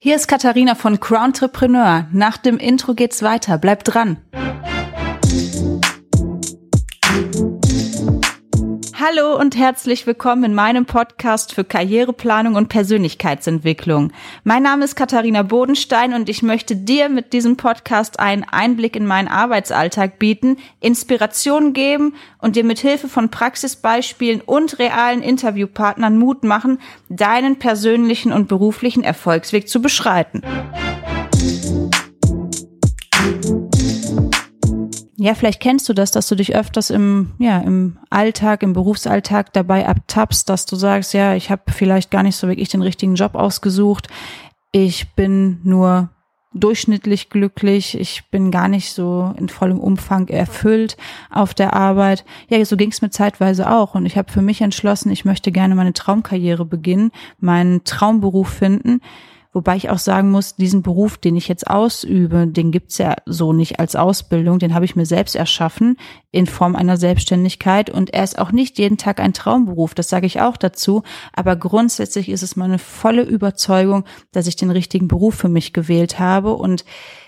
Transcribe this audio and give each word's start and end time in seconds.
Hier 0.00 0.14
ist 0.14 0.28
Katharina 0.28 0.76
von 0.76 1.00
Crowntrepreneur. 1.00 2.06
Nach 2.12 2.36
dem 2.36 2.58
Intro 2.58 2.94
geht's 2.94 3.24
weiter. 3.24 3.58
Bleibt 3.58 3.92
dran. 3.92 4.18
Hallo 9.08 9.38
und 9.38 9.56
herzlich 9.56 10.06
willkommen 10.06 10.44
in 10.44 10.54
meinem 10.54 10.84
Podcast 10.84 11.54
für 11.54 11.64
Karriereplanung 11.64 12.56
und 12.56 12.68
Persönlichkeitsentwicklung. 12.68 14.12
Mein 14.44 14.62
Name 14.62 14.84
ist 14.84 14.96
Katharina 14.96 15.44
Bodenstein 15.44 16.12
und 16.12 16.28
ich 16.28 16.42
möchte 16.42 16.76
dir 16.76 17.08
mit 17.08 17.32
diesem 17.32 17.56
Podcast 17.56 18.20
einen 18.20 18.44
Einblick 18.44 18.96
in 18.96 19.06
meinen 19.06 19.28
Arbeitsalltag 19.28 20.18
bieten, 20.18 20.58
Inspiration 20.80 21.72
geben 21.72 22.16
und 22.38 22.56
dir 22.56 22.64
mit 22.64 22.80
Hilfe 22.80 23.08
von 23.08 23.30
Praxisbeispielen 23.30 24.42
und 24.42 24.78
realen 24.78 25.22
Interviewpartnern 25.22 26.18
Mut 26.18 26.44
machen, 26.44 26.78
deinen 27.08 27.58
persönlichen 27.58 28.30
und 28.30 28.46
beruflichen 28.46 29.04
Erfolgsweg 29.04 29.70
zu 29.70 29.80
beschreiten. 29.80 30.42
Ja, 35.20 35.34
vielleicht 35.34 35.58
kennst 35.58 35.88
du 35.88 35.94
das, 35.94 36.12
dass 36.12 36.28
du 36.28 36.36
dich 36.36 36.54
öfters 36.54 36.90
im, 36.90 37.32
ja, 37.40 37.58
im 37.58 37.98
Alltag, 38.08 38.62
im 38.62 38.72
Berufsalltag 38.72 39.52
dabei 39.52 39.88
abtappst, 39.88 40.48
dass 40.48 40.64
du 40.64 40.76
sagst, 40.76 41.12
ja, 41.12 41.34
ich 41.34 41.50
habe 41.50 41.72
vielleicht 41.72 42.12
gar 42.12 42.22
nicht 42.22 42.36
so 42.36 42.46
wirklich 42.46 42.68
den 42.68 42.82
richtigen 42.82 43.16
Job 43.16 43.34
ausgesucht. 43.34 44.06
Ich 44.70 45.14
bin 45.14 45.60
nur 45.64 46.10
durchschnittlich 46.54 47.30
glücklich, 47.30 47.98
ich 47.98 48.30
bin 48.30 48.52
gar 48.52 48.68
nicht 48.68 48.92
so 48.92 49.34
in 49.36 49.48
vollem 49.48 49.80
Umfang 49.80 50.28
erfüllt 50.28 50.96
auf 51.30 51.52
der 51.52 51.74
Arbeit. 51.74 52.24
Ja, 52.48 52.64
so 52.64 52.76
ging 52.76 52.92
es 52.92 53.02
mir 53.02 53.10
zeitweise 53.10 53.68
auch 53.68 53.96
und 53.96 54.06
ich 54.06 54.16
habe 54.16 54.30
für 54.30 54.40
mich 54.40 54.60
entschlossen, 54.60 55.10
ich 55.10 55.24
möchte 55.24 55.50
gerne 55.50 55.74
meine 55.74 55.94
Traumkarriere 55.94 56.64
beginnen, 56.64 57.10
meinen 57.40 57.82
Traumberuf 57.82 58.50
finden 58.50 59.00
Wobei 59.58 59.74
ich 59.74 59.90
auch 59.90 59.98
sagen 59.98 60.30
muss, 60.30 60.54
diesen 60.54 60.82
Beruf, 60.82 61.18
den 61.18 61.34
ich 61.34 61.48
jetzt 61.48 61.66
ausübe, 61.66 62.46
den 62.46 62.70
gibt's 62.70 62.96
ja 62.96 63.16
so 63.26 63.52
nicht 63.52 63.80
als 63.80 63.96
Ausbildung, 63.96 64.60
den 64.60 64.72
habe 64.72 64.84
ich 64.84 64.94
mir 64.94 65.04
selbst 65.04 65.34
erschaffen 65.34 65.96
in 66.30 66.46
Form 66.46 66.76
einer 66.76 66.96
Selbstständigkeit. 66.96 67.90
Und 67.90 68.14
er 68.14 68.22
ist 68.22 68.38
auch 68.38 68.52
nicht 68.52 68.78
jeden 68.78 68.98
Tag 68.98 69.18
ein 69.18 69.32
Traumberuf, 69.32 69.94
das 69.94 70.08
sage 70.08 70.26
ich 70.26 70.40
auch 70.40 70.56
dazu, 70.56 71.02
aber 71.32 71.56
grundsätzlich 71.56 72.28
ist 72.28 72.44
es 72.44 72.54
meine 72.54 72.78
volle 72.78 73.22
Überzeugung, 73.22 74.04
dass 74.30 74.46
ich 74.46 74.54
den 74.54 74.70
richtigen 74.70 75.08
Beruf 75.08 75.34
für 75.34 75.48
mich 75.48 75.72
gewählt 75.72 76.20
habe 76.20 76.54
und 76.54 76.84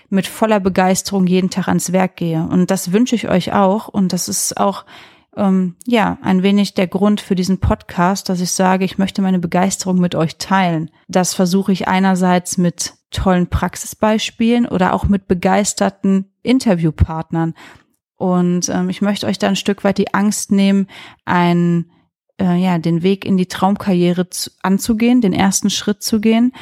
mit 0.07 0.25
voller 0.25 0.61
Begeisterung 0.61 1.27
jeden 1.27 1.49
Tag 1.49 1.67
ans 1.67 1.91
Werk 1.91 2.15
gehe. 2.15 2.47
Und 2.49 2.71
das 2.71 2.93
wünsche 2.93 3.15
ich 3.15 3.27
euch 3.27 3.51
auch. 3.51 3.89
Und 3.89 4.13
das 4.13 4.29
ist 4.29 4.55
auch 4.55 4.85
ähm, 5.35 5.75
ja, 5.85 6.17
ein 6.21 6.43
wenig 6.43 6.73
der 6.73 6.87
Grund 6.87 7.21
für 7.21 7.35
diesen 7.35 7.59
Podcast, 7.59 8.29
dass 8.29 8.41
ich 8.41 8.51
sage, 8.51 8.83
ich 8.83 8.97
möchte 8.97 9.21
meine 9.21 9.39
Begeisterung 9.39 9.99
mit 9.99 10.15
euch 10.15 10.37
teilen. 10.37 10.91
Das 11.07 11.33
versuche 11.33 11.71
ich 11.71 11.87
einerseits 11.87 12.57
mit 12.57 12.93
tollen 13.11 13.47
Praxisbeispielen 13.47 14.67
oder 14.67 14.93
auch 14.93 15.05
mit 15.05 15.27
begeisterten 15.27 16.31
Interviewpartnern. 16.43 17.53
Und 18.15 18.69
ähm, 18.69 18.89
ich 18.89 19.01
möchte 19.01 19.27
euch 19.27 19.39
da 19.39 19.47
ein 19.47 19.55
Stück 19.55 19.83
weit 19.83 19.97
die 19.97 20.13
Angst 20.13 20.51
nehmen, 20.51 20.87
ein 21.25 21.91
äh, 22.39 22.55
ja, 22.55 22.77
den 22.77 23.03
Weg 23.03 23.25
in 23.25 23.37
die 23.37 23.47
Traumkarriere 23.47 24.29
zu, 24.29 24.51
anzugehen, 24.61 25.21
den 25.21 25.33
ersten 25.33 25.69
Schritt 25.69 26.03
zu 26.03 26.19
gehen 26.19 26.53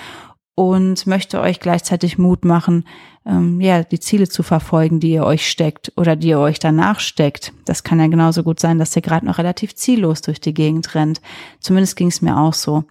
und 0.59 1.07
möchte 1.07 1.39
euch 1.39 1.61
gleichzeitig 1.61 2.17
Mut 2.17 2.43
machen, 2.43 2.83
ähm, 3.25 3.61
ja, 3.61 3.81
die 3.81 4.02
Ziele 4.02 4.27
zu 4.27 4.43
verfolgen, 4.43 4.99
die 4.99 5.11
ihr 5.11 5.23
euch 5.23 5.49
steckt 5.49 5.93
oder 5.95 6.17
die 6.17 6.27
ihr 6.27 6.39
euch 6.39 6.59
danach 6.59 6.99
steckt. 6.99 7.53
Das 7.63 7.85
kann 7.85 7.97
ja 7.97 8.07
genauso 8.07 8.43
gut 8.43 8.59
sein, 8.59 8.77
dass 8.77 8.93
ihr 8.93 9.02
gerade 9.02 9.25
noch 9.25 9.37
relativ 9.37 9.73
ziellos 9.73 10.21
durch 10.21 10.41
die 10.41 10.53
Gegend 10.53 10.95
rennt. 10.95 11.21
Zumindest 11.61 11.95
ging 11.95 12.09
es 12.09 12.21
mir 12.21 12.37
auch 12.37 12.53
so. 12.53 12.83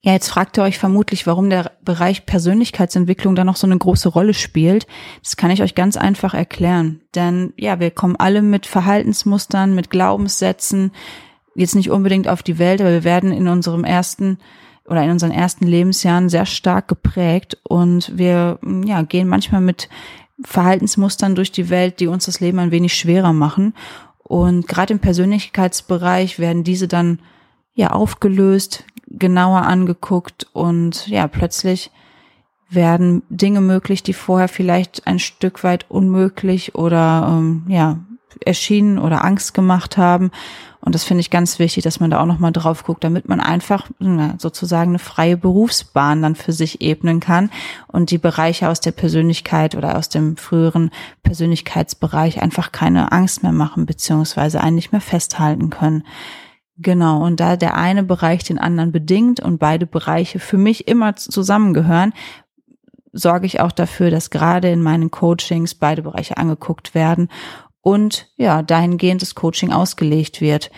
Ja, 0.00 0.12
jetzt 0.12 0.28
fragt 0.28 0.58
ihr 0.58 0.62
euch 0.62 0.78
vermutlich, 0.78 1.26
warum 1.26 1.50
der 1.50 1.72
Bereich 1.82 2.24
Persönlichkeitsentwicklung 2.24 3.34
da 3.34 3.42
noch 3.42 3.56
so 3.56 3.66
eine 3.66 3.78
große 3.78 4.10
Rolle 4.10 4.32
spielt. 4.32 4.86
Das 5.20 5.36
kann 5.36 5.50
ich 5.50 5.60
euch 5.60 5.74
ganz 5.74 5.96
einfach 5.96 6.34
erklären. 6.34 7.00
Denn 7.16 7.52
ja, 7.56 7.80
wir 7.80 7.90
kommen 7.90 8.14
alle 8.14 8.42
mit 8.42 8.64
Verhaltensmustern, 8.64 9.74
mit 9.74 9.90
Glaubenssätzen, 9.90 10.92
jetzt 11.56 11.74
nicht 11.74 11.90
unbedingt 11.90 12.28
auf 12.28 12.44
die 12.44 12.60
Welt, 12.60 12.80
aber 12.80 12.92
wir 12.92 13.02
werden 13.02 13.32
in 13.32 13.48
unserem 13.48 13.82
ersten 13.82 14.38
oder 14.88 15.04
in 15.04 15.10
unseren 15.10 15.30
ersten 15.30 15.66
Lebensjahren 15.66 16.28
sehr 16.28 16.46
stark 16.46 16.88
geprägt 16.88 17.58
und 17.62 18.16
wir 18.16 18.58
ja, 18.84 19.02
gehen 19.02 19.28
manchmal 19.28 19.60
mit 19.60 19.88
Verhaltensmustern 20.44 21.34
durch 21.34 21.52
die 21.52 21.68
Welt, 21.68 22.00
die 22.00 22.06
uns 22.06 22.26
das 22.26 22.40
Leben 22.40 22.58
ein 22.58 22.70
wenig 22.70 22.94
schwerer 22.94 23.32
machen. 23.32 23.74
Und 24.18 24.68
gerade 24.68 24.92
im 24.92 25.00
Persönlichkeitsbereich 25.00 26.38
werden 26.38 26.64
diese 26.64 26.86
dann 26.86 27.20
ja 27.74 27.90
aufgelöst, 27.90 28.84
genauer 29.06 29.62
angeguckt 29.62 30.46
und 30.52 31.06
ja, 31.08 31.26
plötzlich 31.28 31.90
werden 32.70 33.22
Dinge 33.30 33.60
möglich, 33.60 34.02
die 34.02 34.12
vorher 34.12 34.48
vielleicht 34.48 35.06
ein 35.06 35.18
Stück 35.18 35.64
weit 35.64 35.86
unmöglich 35.88 36.74
oder 36.74 37.26
ähm, 37.30 37.64
ja 37.68 37.98
erschienen 38.44 38.98
oder 38.98 39.24
Angst 39.24 39.54
gemacht 39.54 39.96
haben. 39.96 40.30
Und 40.80 40.94
das 40.94 41.04
finde 41.04 41.20
ich 41.20 41.30
ganz 41.30 41.58
wichtig, 41.58 41.82
dass 41.82 42.00
man 42.00 42.10
da 42.10 42.20
auch 42.20 42.26
nochmal 42.26 42.52
drauf 42.52 42.84
guckt, 42.84 43.02
damit 43.02 43.28
man 43.28 43.40
einfach 43.40 43.88
sozusagen 44.38 44.92
eine 44.92 44.98
freie 44.98 45.36
Berufsbahn 45.36 46.22
dann 46.22 46.34
für 46.36 46.52
sich 46.52 46.80
ebnen 46.80 47.20
kann 47.20 47.50
und 47.88 48.10
die 48.10 48.18
Bereiche 48.18 48.68
aus 48.68 48.80
der 48.80 48.92
Persönlichkeit 48.92 49.74
oder 49.74 49.96
aus 49.98 50.08
dem 50.08 50.36
früheren 50.36 50.90
Persönlichkeitsbereich 51.22 52.40
einfach 52.40 52.70
keine 52.70 53.10
Angst 53.12 53.42
mehr 53.42 53.52
machen, 53.52 53.86
beziehungsweise 53.86 54.60
einen 54.60 54.76
nicht 54.76 54.92
mehr 54.92 55.00
festhalten 55.00 55.70
können. 55.70 56.04
Genau, 56.76 57.24
und 57.24 57.40
da 57.40 57.56
der 57.56 57.76
eine 57.76 58.04
Bereich 58.04 58.44
den 58.44 58.58
anderen 58.58 58.92
bedingt 58.92 59.40
und 59.40 59.58
beide 59.58 59.84
Bereiche 59.84 60.38
für 60.38 60.58
mich 60.58 60.86
immer 60.86 61.16
zusammengehören, 61.16 62.12
sorge 63.12 63.46
ich 63.46 63.60
auch 63.60 63.72
dafür, 63.72 64.10
dass 64.10 64.30
gerade 64.30 64.70
in 64.70 64.80
meinen 64.80 65.10
Coachings 65.10 65.74
beide 65.74 66.02
Bereiche 66.02 66.36
angeguckt 66.36 66.94
werden 66.94 67.30
und 67.88 68.28
ja, 68.36 68.60
dahingehend 68.60 69.22
das 69.22 69.34
Coaching 69.34 69.72
ausgelegt 69.72 70.42
wird. 70.42 70.70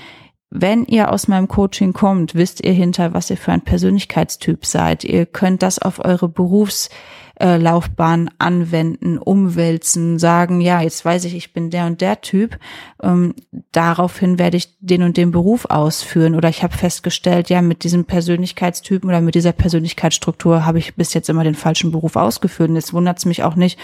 Wenn 0.48 0.84
ihr 0.84 1.12
aus 1.12 1.26
meinem 1.26 1.48
Coaching 1.48 1.92
kommt, 1.92 2.36
wisst 2.36 2.64
ihr 2.64 2.72
hinter, 2.72 3.14
was 3.14 3.30
ihr 3.30 3.36
für 3.36 3.50
ein 3.50 3.62
Persönlichkeitstyp 3.62 4.64
seid. 4.64 5.02
Ihr 5.02 5.26
könnt 5.26 5.62
das 5.62 5.80
auf 5.80 6.04
eure 6.04 6.28
Berufslaufbahn 6.28 8.30
anwenden, 8.38 9.18
umwälzen, 9.18 10.20
sagen, 10.20 10.60
ja, 10.60 10.82
jetzt 10.82 11.04
weiß 11.04 11.24
ich, 11.24 11.34
ich 11.34 11.52
bin 11.52 11.70
der 11.70 11.86
und 11.86 12.00
der 12.00 12.20
Typ. 12.20 12.60
Ähm, 13.02 13.34
daraufhin 13.72 14.38
werde 14.38 14.56
ich 14.56 14.76
den 14.78 15.02
und 15.02 15.16
den 15.16 15.32
Beruf 15.32 15.64
ausführen. 15.64 16.36
Oder 16.36 16.48
ich 16.48 16.62
habe 16.62 16.76
festgestellt, 16.76 17.50
ja, 17.50 17.60
mit 17.60 17.82
diesem 17.82 18.04
Persönlichkeitstypen 18.04 19.10
oder 19.10 19.20
mit 19.20 19.34
dieser 19.34 19.52
Persönlichkeitsstruktur 19.52 20.64
habe 20.64 20.78
ich 20.78 20.94
bis 20.94 21.12
jetzt 21.12 21.28
immer 21.28 21.42
den 21.42 21.56
falschen 21.56 21.90
Beruf 21.90 22.14
ausgeführt. 22.14 22.70
Und 22.70 22.76
jetzt 22.76 22.92
wundert 22.92 23.18
es 23.18 23.24
mich 23.24 23.42
auch 23.42 23.56
nicht, 23.56 23.80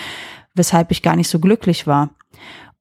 weshalb 0.54 0.92
ich 0.92 1.02
gar 1.02 1.16
nicht 1.16 1.28
so 1.28 1.40
glücklich 1.40 1.88
war. 1.88 2.10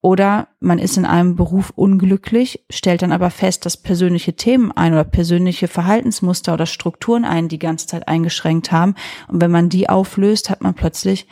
Oder 0.05 0.49
man 0.59 0.77
ist 0.77 0.97
in 0.97 1.05
einem 1.05 1.35
Beruf 1.35 1.71
unglücklich, 1.75 2.63
stellt 2.69 3.01
dann 3.01 3.11
aber 3.11 3.31
fest, 3.31 3.65
dass 3.65 3.75
persönliche 3.75 4.35
Themen 4.35 4.71
ein 4.71 4.93
oder 4.93 5.03
persönliche 5.03 5.67
Verhaltensmuster 5.67 6.53
oder 6.53 6.67
Strukturen 6.67 7.25
einen 7.25 7.47
die 7.47 7.57
ganze 7.57 7.87
Zeit 7.87 8.07
eingeschränkt 8.07 8.71
haben. 8.71 8.93
Und 9.27 9.41
wenn 9.41 9.49
man 9.49 9.67
die 9.67 9.89
auflöst, 9.89 10.51
hat 10.51 10.61
man 10.61 10.75
plötzlich 10.75 11.25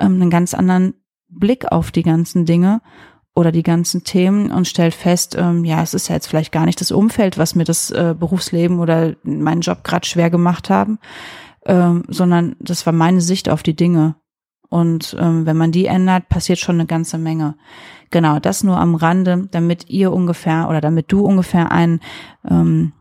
ähm, 0.00 0.14
einen 0.14 0.30
ganz 0.30 0.54
anderen 0.54 0.94
Blick 1.28 1.70
auf 1.70 1.92
die 1.92 2.02
ganzen 2.02 2.46
Dinge 2.46 2.82
oder 3.32 3.52
die 3.52 3.62
ganzen 3.62 4.02
Themen 4.02 4.50
und 4.50 4.66
stellt 4.66 4.94
fest, 4.94 5.36
ähm, 5.38 5.64
ja, 5.64 5.80
es 5.80 5.94
ist 5.94 6.08
ja 6.08 6.16
jetzt 6.16 6.26
vielleicht 6.26 6.50
gar 6.50 6.66
nicht 6.66 6.80
das 6.80 6.90
Umfeld, 6.90 7.38
was 7.38 7.54
mir 7.54 7.62
das 7.62 7.92
äh, 7.92 8.16
Berufsleben 8.18 8.80
oder 8.80 9.14
meinen 9.22 9.60
Job 9.60 9.84
gerade 9.84 10.04
schwer 10.04 10.30
gemacht 10.30 10.68
haben, 10.68 10.98
ähm, 11.64 12.02
sondern 12.08 12.56
das 12.58 12.86
war 12.86 12.92
meine 12.92 13.20
Sicht 13.20 13.48
auf 13.48 13.62
die 13.62 13.76
Dinge. 13.76 14.16
Und 14.68 15.16
ähm, 15.20 15.46
wenn 15.46 15.56
man 15.56 15.70
die 15.70 15.86
ändert, 15.86 16.28
passiert 16.28 16.58
schon 16.58 16.74
eine 16.74 16.86
ganze 16.86 17.18
Menge. 17.18 17.54
Genau, 18.10 18.38
das 18.38 18.62
nur 18.62 18.78
am 18.78 18.94
Rande, 18.94 19.48
damit 19.50 19.88
ihr 19.88 20.12
ungefähr 20.12 20.68
oder 20.68 20.80
damit 20.80 21.10
du 21.10 21.24
ungefähr 21.24 21.72
einen, 21.72 22.00
ähm, 22.48 22.92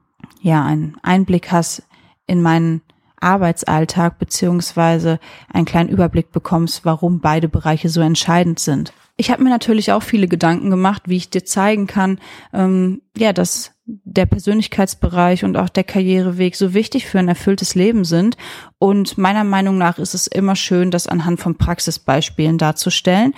ja, 0.41 0.63
einen 0.63 0.97
Einblick 1.03 1.51
hast 1.51 1.83
in 2.27 2.41
meinen 2.41 2.81
Arbeitsalltag 3.19 4.19
beziehungsweise 4.19 5.19
einen 5.51 5.65
kleinen 5.65 5.89
Überblick 5.89 6.31
bekommst, 6.31 6.85
warum 6.85 7.19
beide 7.19 7.47
Bereiche 7.47 7.89
so 7.89 8.01
entscheidend 8.01 8.59
sind. 8.59 8.93
Ich 9.17 9.31
habe 9.31 9.43
mir 9.43 9.49
natürlich 9.49 9.91
auch 9.93 10.03
viele 10.03 10.27
Gedanken 10.27 10.69
gemacht, 10.69 11.03
wie 11.05 11.15
ich 11.15 11.29
dir 11.29 11.45
zeigen 11.45 11.87
kann, 11.87 12.19
ähm, 12.53 13.01
ja, 13.17 13.31
dass 13.31 13.71
der 13.85 14.25
Persönlichkeitsbereich 14.25 15.45
und 15.45 15.57
auch 15.57 15.69
der 15.69 15.83
Karriereweg 15.83 16.55
so 16.55 16.73
wichtig 16.73 17.05
für 17.05 17.19
ein 17.19 17.27
erfülltes 17.27 17.75
Leben 17.75 18.03
sind. 18.03 18.35
Und 18.79 19.17
meiner 19.17 19.43
Meinung 19.43 19.77
nach 19.77 19.99
ist 19.99 20.15
es 20.15 20.27
immer 20.27 20.55
schön, 20.55 20.91
das 20.91 21.07
anhand 21.07 21.39
von 21.39 21.55
Praxisbeispielen 21.55 22.57
darzustellen. 22.57 23.33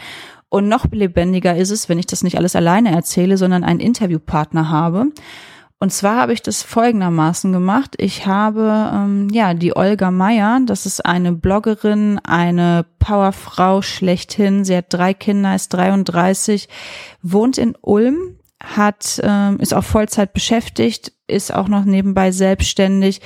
Und 0.50 0.68
noch 0.68 0.86
lebendiger 0.92 1.56
ist 1.58 1.72
es, 1.72 1.90
wenn 1.90 2.00
ich 2.00 2.06
das 2.06 2.24
nicht 2.24 2.38
alles 2.38 2.56
alleine 2.56 2.92
erzähle, 2.92 3.38
sondern 3.38 3.64
einen 3.64 3.80
Interviewpartner 3.80 4.70
habe. 4.70 5.08
Und 5.80 5.94
zwar 5.94 6.16
habe 6.16 6.34
ich 6.34 6.42
das 6.42 6.64
folgendermaßen 6.64 7.52
gemacht. 7.52 7.96
Ich 8.00 8.26
habe 8.26 8.92
ähm, 8.94 9.30
ja 9.32 9.54
die 9.54 9.76
Olga 9.76 10.10
Meyer, 10.10 10.60
das 10.66 10.88
ist 10.88 11.06
eine 11.06 11.34
Bloggerin, 11.34 12.20
eine 12.20 12.86
Powerfrau 12.98 13.84
schlechthin. 13.84 14.66
Sie 14.66 14.76
hat 14.76 14.86
drei 14.90 15.14
Kinder, 15.14 15.54
ist 15.54 15.70
33, 15.70 16.68
wohnt 17.22 17.60
in 17.60 17.76
Ulm, 17.82 18.38
hat 18.64 19.22
ähm, 19.24 19.60
ist 19.60 19.74
auch 19.74 19.84
Vollzeit 19.84 20.34
beschäftigt, 20.34 21.12
ist 21.28 21.54
auch 21.54 21.68
noch 21.68 21.86
nebenbei 21.86 22.32
selbstständig 22.32 23.22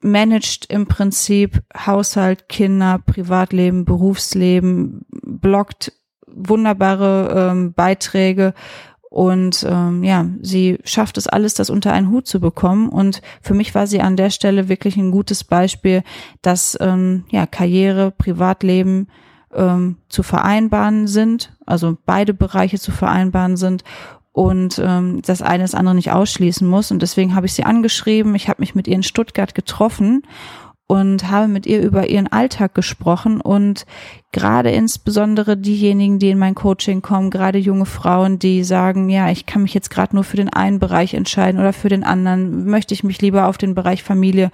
managt 0.00 0.66
im 0.66 0.86
Prinzip 0.86 1.62
Haushalt, 1.76 2.48
Kinder, 2.48 3.00
Privatleben, 3.04 3.84
Berufsleben, 3.84 5.04
bloggt 5.10 5.92
wunderbare 6.38 7.50
ähm, 7.50 7.72
Beiträge 7.72 8.54
und 9.10 9.64
ähm, 9.68 10.04
ja, 10.04 10.26
sie 10.42 10.78
schafft 10.84 11.16
es 11.16 11.26
alles, 11.26 11.54
das 11.54 11.70
unter 11.70 11.92
einen 11.92 12.10
Hut 12.10 12.26
zu 12.26 12.40
bekommen. 12.40 12.90
Und 12.90 13.22
für 13.40 13.54
mich 13.54 13.74
war 13.74 13.86
sie 13.86 14.02
an 14.02 14.16
der 14.16 14.30
Stelle 14.30 14.68
wirklich 14.68 14.96
ein 14.96 15.10
gutes 15.10 15.44
Beispiel, 15.44 16.02
dass 16.42 16.76
ähm, 16.80 17.24
ja 17.30 17.46
Karriere, 17.46 18.10
Privatleben 18.10 19.08
ähm, 19.54 19.96
zu 20.08 20.22
vereinbaren 20.22 21.06
sind, 21.06 21.56
also 21.64 21.96
beide 22.04 22.34
Bereiche 22.34 22.78
zu 22.78 22.92
vereinbaren 22.92 23.56
sind 23.56 23.82
und 24.32 24.78
ähm, 24.84 25.22
das 25.24 25.40
eine 25.40 25.64
das 25.64 25.74
andere 25.74 25.94
nicht 25.94 26.12
ausschließen 26.12 26.68
muss. 26.68 26.90
Und 26.90 27.00
deswegen 27.00 27.34
habe 27.34 27.46
ich 27.46 27.54
sie 27.54 27.64
angeschrieben. 27.64 28.34
Ich 28.34 28.48
habe 28.50 28.60
mich 28.60 28.74
mit 28.74 28.86
ihr 28.86 28.94
in 28.94 29.02
Stuttgart 29.02 29.54
getroffen 29.54 30.22
und 30.88 31.30
habe 31.30 31.48
mit 31.48 31.66
ihr 31.66 31.82
über 31.82 32.08
ihren 32.08 32.26
Alltag 32.28 32.74
gesprochen. 32.74 33.42
Und 33.42 33.84
gerade 34.32 34.70
insbesondere 34.70 35.58
diejenigen, 35.58 36.18
die 36.18 36.30
in 36.30 36.38
mein 36.38 36.54
Coaching 36.54 37.02
kommen, 37.02 37.30
gerade 37.30 37.58
junge 37.58 37.84
Frauen, 37.84 38.38
die 38.38 38.64
sagen, 38.64 39.10
ja, 39.10 39.30
ich 39.30 39.44
kann 39.44 39.62
mich 39.62 39.74
jetzt 39.74 39.90
gerade 39.90 40.16
nur 40.16 40.24
für 40.24 40.38
den 40.38 40.48
einen 40.48 40.78
Bereich 40.78 41.12
entscheiden 41.12 41.60
oder 41.60 41.74
für 41.74 41.90
den 41.90 42.04
anderen, 42.04 42.64
möchte 42.64 42.94
ich 42.94 43.04
mich 43.04 43.20
lieber 43.20 43.48
auf 43.48 43.58
den 43.58 43.74
Bereich 43.74 44.02
Familie 44.02 44.50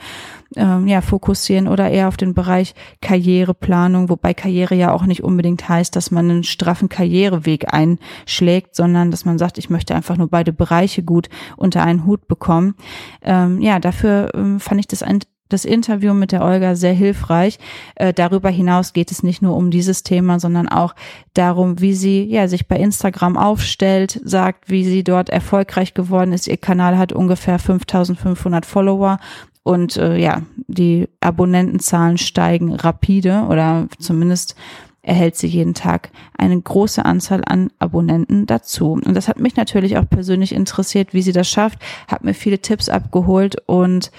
ähm, 0.57 0.89
ja 0.89 1.01
fokussieren 1.03 1.69
oder 1.69 1.89
eher 1.91 2.09
auf 2.09 2.17
den 2.17 2.35
Bereich 2.35 2.75
Karriereplanung, 3.01 4.09
wobei 4.09 4.35
Karriere 4.35 4.75
ja 4.75 4.93
auch 4.93 5.07
nicht 5.07 5.23
unbedingt 5.23 5.69
heißt, 5.69 5.95
dass 5.95 6.11
man 6.11 6.29
einen 6.29 6.45
straffen 6.45 6.89
Karriereweg 6.89 7.73
einschlägt, 7.73 8.75
sondern 8.75 9.13
dass 9.13 9.25
man 9.25 9.39
sagt, 9.39 9.57
ich 9.59 9.71
möchte 9.71 9.95
einfach 9.95 10.17
nur 10.17 10.29
beide 10.29 10.53
Bereiche 10.53 11.05
gut 11.05 11.29
unter 11.57 11.85
einen 11.85 12.07
Hut 12.07 12.27
bekommen. 12.27 12.75
Ähm, 13.23 13.61
ja, 13.61 13.79
dafür 13.79 14.33
ähm, 14.35 14.59
fand 14.59 14.81
ich 14.81 14.89
das 14.89 15.05
ein 15.05 15.21
das 15.55 15.65
Interview 15.65 16.13
mit 16.13 16.33
der 16.33 16.45
Olga 16.45 16.75
sehr 16.75 16.93
hilfreich. 16.93 17.59
Äh, 17.95 18.13
darüber 18.13 18.51
hinaus 18.51 18.93
geht 18.93 19.11
es 19.11 19.23
nicht 19.23 19.41
nur 19.41 19.57
um 19.57 19.71
dieses 19.71 20.03
Thema, 20.03 20.39
sondern 20.41 20.69
auch 20.69 20.95
darum, 21.33 21.81
wie 21.81 21.95
sie 21.95 22.25
ja 22.25 22.49
sich 22.49 22.69
bei 22.69 22.77
Instagram 22.77 23.37
aufstellt, 23.37 24.21
sagt, 24.25 24.69
wie 24.69 24.85
sie 24.85 25.05
dort 25.05 25.31
erfolgreich 25.31 25.95
geworden 25.95 26.33
ist. 26.33 26.49
Ihr 26.49 26.57
Kanal 26.57 26.99
hat 26.99 27.13
ungefähr 27.13 27.59
5500 27.59 28.67
Follower 28.67 29.19
und 29.63 29.97
äh, 29.97 30.19
ja, 30.19 30.43
die 30.67 31.09
Abonnentenzahlen 31.21 32.19
steigen 32.19 32.75
rapide 32.75 33.47
oder 33.49 33.89
zumindest 33.99 34.57
erhält 35.05 35.37
sie 35.37 35.47
jeden 35.47 35.75
Tag 35.75 36.11
eine 36.37 36.61
große 36.61 37.05
Anzahl 37.05 37.43
an 37.47 37.71
Abonnenten 37.79 38.47
dazu. 38.47 38.93
Und 38.93 39.15
das 39.15 39.29
hat 39.29 39.39
mich 39.39 39.57
natürlich 39.57 39.99
auch 39.99 40.09
persönlich 40.09 40.55
interessiert, 40.55 41.15
wie 41.15 41.23
sie 41.23 41.33
das 41.33 41.49
schafft, 41.49 41.79
hat 42.09 42.25
mir 42.25 42.35
viele 42.35 42.59
Tipps 42.59 42.89
abgeholt 42.89 43.57
und 43.67 44.11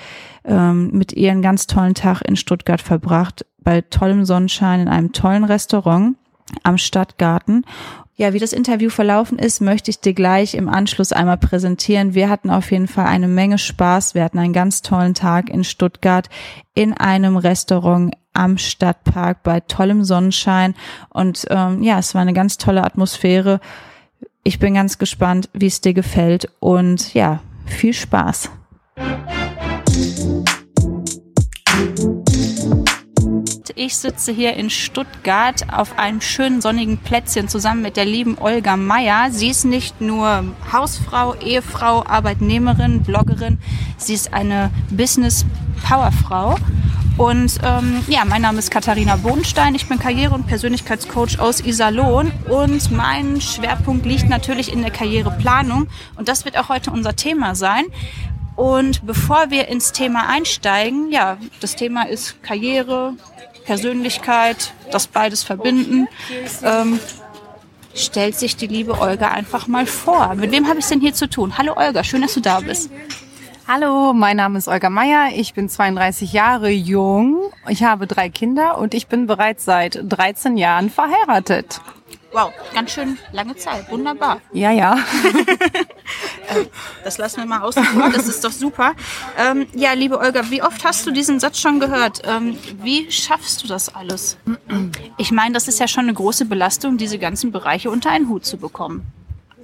ähm, 0.46 0.92
mit 0.92 1.14
ihr 1.14 1.32
einen 1.32 1.42
ganz 1.42 1.68
tollen 1.68 1.96
Tag 1.96 2.22
in 2.22 2.36
Stuttgart 2.36 2.82
verbracht, 2.82 3.46
bei 3.60 3.82
tollem 3.82 4.26
Sonnenschein 4.26 4.82
in 4.82 4.88
einem 4.88 5.12
tollen 5.12 5.44
Restaurant 5.44 6.16
am 6.64 6.78
Stadtgarten. 6.78 7.66
Ja, 8.18 8.32
wie 8.32 8.40
das 8.40 8.54
Interview 8.54 8.90
verlaufen 8.90 9.38
ist, 9.38 9.60
möchte 9.60 9.92
ich 9.92 10.00
dir 10.00 10.14
gleich 10.14 10.54
im 10.56 10.70
Anschluss 10.70 11.12
einmal 11.12 11.38
präsentieren. 11.38 12.14
Wir 12.14 12.30
hatten 12.30 12.50
auf 12.50 12.72
jeden 12.72 12.88
Fall 12.88 13.08
eine 13.08 13.28
Menge 13.28 13.58
Spaß. 13.58 14.16
Wir 14.16 14.24
hatten 14.24 14.40
einen 14.40 14.54
ganz 14.54 14.82
tollen 14.82 15.14
Tag 15.14 15.50
in 15.50 15.66
Stuttgart 15.66 16.30
in 16.74 16.94
einem 16.94 17.36
Restaurant 17.36 18.16
am 18.32 18.58
Stadtpark 18.58 19.44
bei 19.44 19.60
tollem 19.60 20.06
Sonnenschein. 20.06 20.76
Und 21.10 21.46
ähm, 21.50 21.84
ja, 21.84 22.00
es 22.00 22.16
war 22.16 22.22
eine 22.22 22.32
ganz 22.32 22.58
tolle 22.58 22.86
Atmosphäre. 22.86 23.60
Ich 24.44 24.60
bin 24.60 24.76
ganz 24.76 24.98
gespannt, 24.98 25.50
wie 25.52 25.68
es 25.68 25.82
dir 25.82 25.94
gefällt. 25.94 26.50
Und 26.62 27.14
ja, 27.14 27.42
viel 27.66 27.94
Spaß. 27.94 28.50
Ich 33.76 33.98
sitze 33.98 34.32
hier 34.32 34.54
in 34.54 34.70
Stuttgart 34.70 35.74
auf 35.74 35.98
einem 35.98 36.22
schönen 36.22 36.62
sonnigen 36.62 36.98
Plätzchen 36.98 37.48
zusammen 37.48 37.82
mit 37.82 37.98
der 37.98 38.06
lieben 38.06 38.38
Olga 38.40 38.78
Meyer. 38.78 39.32
Sie 39.32 39.50
ist 39.50 39.66
nicht 39.66 40.02
nur 40.02 40.44
Hausfrau, 40.72 41.36
Ehefrau, 41.36 42.06
Arbeitnehmerin, 42.06 43.02
Bloggerin. 43.02 43.58
Sie 43.98 44.14
ist 44.14 44.34
eine 44.34 44.70
Business-Powerfrau. 44.92 46.58
Und 47.18 47.60
ähm, 47.64 48.04
ja, 48.08 48.26
mein 48.26 48.42
Name 48.42 48.60
ist 48.60 48.70
Katharina 48.72 49.16
Bodenstein. 49.16 49.74
Ich 49.74 49.88
bin 49.88 49.98
Karriere- 49.98 50.36
und 50.36 50.48
Persönlichkeitscoach 50.48 51.40
aus 51.40 51.62
Iserlohn 51.62 52.32
und 52.50 52.92
mein 52.92 53.40
Schwerpunkt 53.40 54.06
liegt 54.06 54.30
natürlich 54.30 54.72
in 54.72 54.82
der 54.82 54.92
Karriereplanung. 54.92 55.88
Und 56.18 56.28
das 56.28 56.46
wird 56.46 56.58
auch 56.58 56.70
heute 56.70 56.92
unser 56.92 57.16
Thema 57.16 57.56
sein. 57.56 57.86
Und 58.56 59.06
bevor 59.06 59.50
wir 59.50 59.68
ins 59.68 59.92
Thema 59.92 60.30
einsteigen, 60.30 61.12
ja, 61.12 61.38
das 61.62 61.76
Thema 61.76 62.04
ist 62.04 62.42
Karriere, 62.44 63.14
Persönlichkeit, 63.66 64.74
das 64.92 65.08
beides 65.08 65.44
verbinden. 65.44 66.08
Ähm, 66.64 67.00
stellt 67.94 68.36
sich 68.36 68.56
die 68.56 68.68
liebe 68.68 69.00
Olga 69.00 69.30
einfach 69.30 69.68
mal 69.68 69.86
vor. 69.86 70.36
Mit 70.36 70.52
wem 70.52 70.68
habe 70.68 70.80
ich 70.80 70.86
denn 70.86 71.02
hier 71.02 71.14
zu 71.14 71.28
tun? 71.30 71.58
Hallo 71.58 71.74
Olga, 71.76 72.04
schön, 72.04 72.22
dass 72.22 72.34
du 72.34 72.42
da 72.42 72.60
bist. 72.60 72.90
Hallo, 73.68 74.14
mein 74.14 74.38
Name 74.38 74.60
ist 74.60 74.68
Olga 74.68 74.92
Meier. 74.92 75.30
Ich 75.36 75.56
bin 75.56 75.70
32 75.70 76.34
Jahre 76.34 76.70
jung. 76.70 77.52
Ich 77.68 77.84
habe 77.84 78.06
drei 78.06 78.30
Kinder 78.30 78.78
und 78.78 78.94
ich 78.94 79.08
bin 79.08 79.26
bereits 79.26 79.66
seit 79.66 80.00
13 80.04 80.56
Jahren 80.58 80.92
verheiratet. 80.92 81.82
Wow, 82.36 82.52
ganz 82.74 82.92
schön 82.92 83.18
lange 83.32 83.56
Zeit. 83.56 83.90
Wunderbar. 83.90 84.42
Ja, 84.54 84.72
ja. 84.72 84.98
Äh, 86.48 86.66
das 87.04 87.18
lassen 87.18 87.38
wir 87.38 87.48
mal 87.48 87.72
vor. 87.72 88.12
Das 88.12 88.28
ist 88.28 88.44
doch 88.44 88.52
super. 88.52 88.94
Ähm, 89.36 89.66
ja, 89.74 89.94
liebe 89.94 90.20
Olga, 90.20 90.52
wie 90.52 90.62
oft 90.62 90.86
hast 90.86 91.04
du 91.08 91.10
diesen 91.12 91.40
Satz 91.40 91.60
schon 91.60 91.80
gehört? 91.80 92.22
Ähm, 92.24 92.56
wie 92.84 93.10
schaffst 93.12 93.64
du 93.64 93.68
das 93.68 93.96
alles? 93.96 94.38
Ich 95.18 95.32
meine, 95.32 95.56
das 95.56 95.68
ist 95.68 95.80
ja 95.80 95.88
schon 95.88 96.04
eine 96.04 96.14
große 96.14 96.46
Belastung, 96.46 96.98
diese 96.98 97.18
ganzen 97.18 97.52
Bereiche 97.52 97.90
unter 97.90 98.12
einen 98.12 98.30
Hut 98.30 98.46
zu 98.46 98.58
bekommen. 98.58 99.08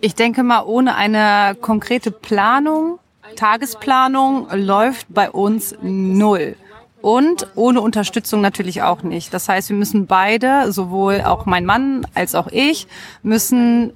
Ich 0.01 0.15
denke 0.15 0.41
mal, 0.41 0.63
ohne 0.63 0.95
eine 0.95 1.55
konkrete 1.61 2.09
Planung, 2.09 2.97
Tagesplanung 3.35 4.47
läuft 4.51 5.05
bei 5.09 5.29
uns 5.29 5.75
null. 5.83 6.55
Und 7.01 7.47
ohne 7.55 7.81
Unterstützung 7.81 8.41
natürlich 8.41 8.83
auch 8.83 9.01
nicht. 9.01 9.33
Das 9.33 9.49
heißt, 9.49 9.69
wir 9.69 9.75
müssen 9.75 10.05
beide, 10.05 10.71
sowohl 10.71 11.21
auch 11.21 11.45
mein 11.45 11.65
Mann 11.65 12.05
als 12.13 12.35
auch 12.35 12.47
ich, 12.47 12.87
müssen 13.23 13.93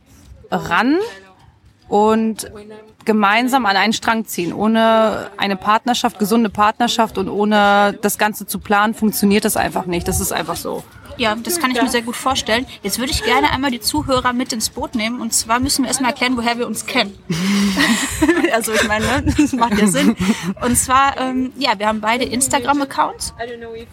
ran 0.49 0.97
und 1.87 2.51
gemeinsam 3.05 3.65
an 3.67 3.77
einen 3.77 3.93
Strang 3.93 4.25
ziehen. 4.25 4.53
Ohne 4.53 5.29
eine 5.37 5.55
Partnerschaft, 5.55 6.17
gesunde 6.17 6.49
Partnerschaft 6.49 7.17
und 7.17 7.29
ohne 7.29 7.97
das 8.01 8.17
Ganze 8.17 8.47
zu 8.47 8.59
planen, 8.59 8.95
funktioniert 8.95 9.45
das 9.45 9.57
einfach 9.57 9.85
nicht. 9.85 10.07
Das 10.07 10.19
ist 10.19 10.31
einfach 10.31 10.55
so. 10.55 10.83
Ja, 11.17 11.35
das 11.35 11.59
kann 11.59 11.71
ich 11.71 11.81
mir 11.81 11.89
sehr 11.89 12.01
gut 12.01 12.15
vorstellen. 12.15 12.65
Jetzt 12.83 12.99
würde 12.99 13.11
ich 13.11 13.23
gerne 13.23 13.51
einmal 13.51 13.71
die 13.71 13.79
Zuhörer 13.79 14.33
mit 14.33 14.53
ins 14.53 14.69
Boot 14.69 14.95
nehmen. 14.95 15.21
Und 15.21 15.33
zwar 15.33 15.59
müssen 15.59 15.83
wir 15.83 15.87
erstmal 15.87 16.11
erklären, 16.11 16.37
woher 16.37 16.57
wir 16.57 16.67
uns 16.67 16.85
kennen. 16.85 17.17
also 18.53 18.73
ich 18.73 18.87
meine, 18.87 19.05
ne, 19.05 19.33
das 19.37 19.53
macht 19.53 19.77
ja 19.77 19.87
Sinn. 19.87 20.15
Und 20.61 20.75
zwar, 20.75 21.19
ähm, 21.19 21.53
ja, 21.57 21.77
wir 21.77 21.87
haben 21.87 22.01
beide 22.01 22.25
Instagram-Accounts. 22.25 23.33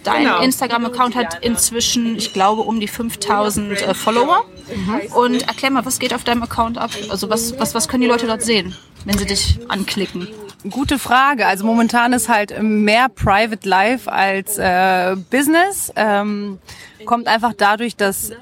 Dein 0.04 0.24
genau. 0.24 0.40
Instagram-Account 0.40 1.14
hat 1.14 1.44
inzwischen, 1.44 2.16
ich 2.16 2.32
glaube, 2.32 2.62
um 2.62 2.80
die 2.80 2.88
5000 2.88 3.82
äh, 3.82 3.94
Follower. 3.94 4.44
Mhm. 4.74 5.12
Und 5.14 5.48
erklär 5.48 5.70
mal, 5.70 5.84
was 5.84 5.98
geht 5.98 6.14
auf 6.14 6.24
deinem 6.24 6.42
Account 6.42 6.78
ab? 6.78 6.90
Also 7.10 7.30
was, 7.30 7.58
was, 7.58 7.74
was 7.74 7.88
können 7.88 8.02
die 8.02 8.08
Leute 8.08 8.26
dort 8.26 8.42
sehen, 8.42 8.76
wenn 9.04 9.18
sie 9.18 9.26
dich 9.26 9.58
anklicken? 9.68 10.28
Gute 10.70 10.98
Frage. 11.00 11.46
Also 11.46 11.66
momentan 11.66 12.12
ist 12.12 12.28
halt 12.28 12.62
mehr 12.62 13.08
Private 13.08 13.68
Life 13.68 14.10
als 14.10 14.58
äh, 14.58 15.16
Business. 15.30 15.92
Ähm, 15.96 16.58
kommt 17.04 17.28
einfach 17.28 17.52
dadurch, 17.56 17.96
dass 17.96 18.32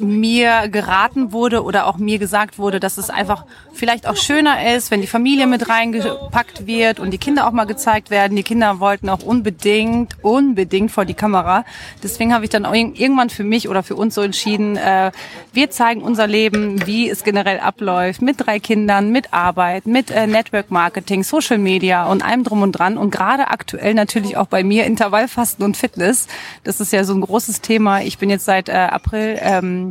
mir 0.00 0.68
geraten 0.68 1.32
wurde 1.32 1.62
oder 1.62 1.86
auch 1.86 1.98
mir 1.98 2.18
gesagt 2.18 2.58
wurde, 2.58 2.80
dass 2.80 2.98
es 2.98 3.10
einfach 3.10 3.44
vielleicht 3.72 4.06
auch 4.06 4.16
schöner 4.16 4.74
ist, 4.74 4.90
wenn 4.90 5.00
die 5.00 5.06
Familie 5.06 5.46
mit 5.46 5.68
reingepackt 5.68 6.66
wird 6.66 7.00
und 7.00 7.10
die 7.10 7.18
Kinder 7.18 7.46
auch 7.46 7.52
mal 7.52 7.64
gezeigt 7.64 8.10
werden. 8.10 8.36
Die 8.36 8.42
Kinder 8.42 8.80
wollten 8.80 9.08
auch 9.08 9.22
unbedingt, 9.22 10.16
unbedingt 10.22 10.90
vor 10.90 11.04
die 11.04 11.14
Kamera. 11.14 11.64
Deswegen 12.02 12.34
habe 12.34 12.44
ich 12.44 12.50
dann 12.50 12.64
irgendwann 12.64 13.30
für 13.30 13.44
mich 13.44 13.68
oder 13.68 13.82
für 13.82 13.96
uns 13.96 14.14
so 14.14 14.22
entschieden, 14.22 14.76
äh, 14.76 15.12
wir 15.52 15.70
zeigen 15.70 16.02
unser 16.02 16.26
Leben, 16.26 16.86
wie 16.86 17.08
es 17.08 17.24
generell 17.24 17.60
abläuft, 17.60 18.22
mit 18.22 18.36
drei 18.38 18.58
Kindern, 18.58 19.10
mit 19.10 19.32
Arbeit, 19.32 19.86
mit 19.86 20.10
äh, 20.10 20.26
Network 20.26 20.70
Marketing, 20.70 21.22
Social 21.22 21.58
Media 21.58 22.06
und 22.06 22.24
allem 22.24 22.44
drum 22.44 22.62
und 22.62 22.72
dran. 22.72 22.98
Und 22.98 23.10
gerade 23.10 23.48
aktuell 23.48 23.94
natürlich 23.94 24.36
auch 24.36 24.46
bei 24.46 24.64
mir 24.64 24.84
Intervallfasten 24.84 25.64
und 25.64 25.76
Fitness. 25.76 26.26
Das 26.64 26.80
ist 26.80 26.92
ja 26.92 27.04
so 27.04 27.14
ein 27.14 27.20
großes 27.20 27.60
Thema. 27.60 28.02
Ich 28.02 28.18
bin 28.18 28.30
jetzt 28.30 28.44
seit 28.44 28.68
äh, 28.68 28.72
April 28.72 29.38
ähm, 29.40 29.87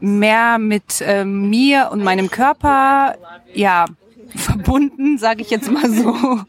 mehr 0.00 0.58
mit 0.58 1.00
äh, 1.00 1.24
mir 1.24 1.90
und 1.92 2.02
meinem 2.02 2.30
Körper 2.30 3.16
ja 3.54 3.84
verbunden, 4.36 5.18
sage 5.18 5.42
ich 5.42 5.50
jetzt 5.50 5.70
mal 5.70 5.90
so. 5.90 6.40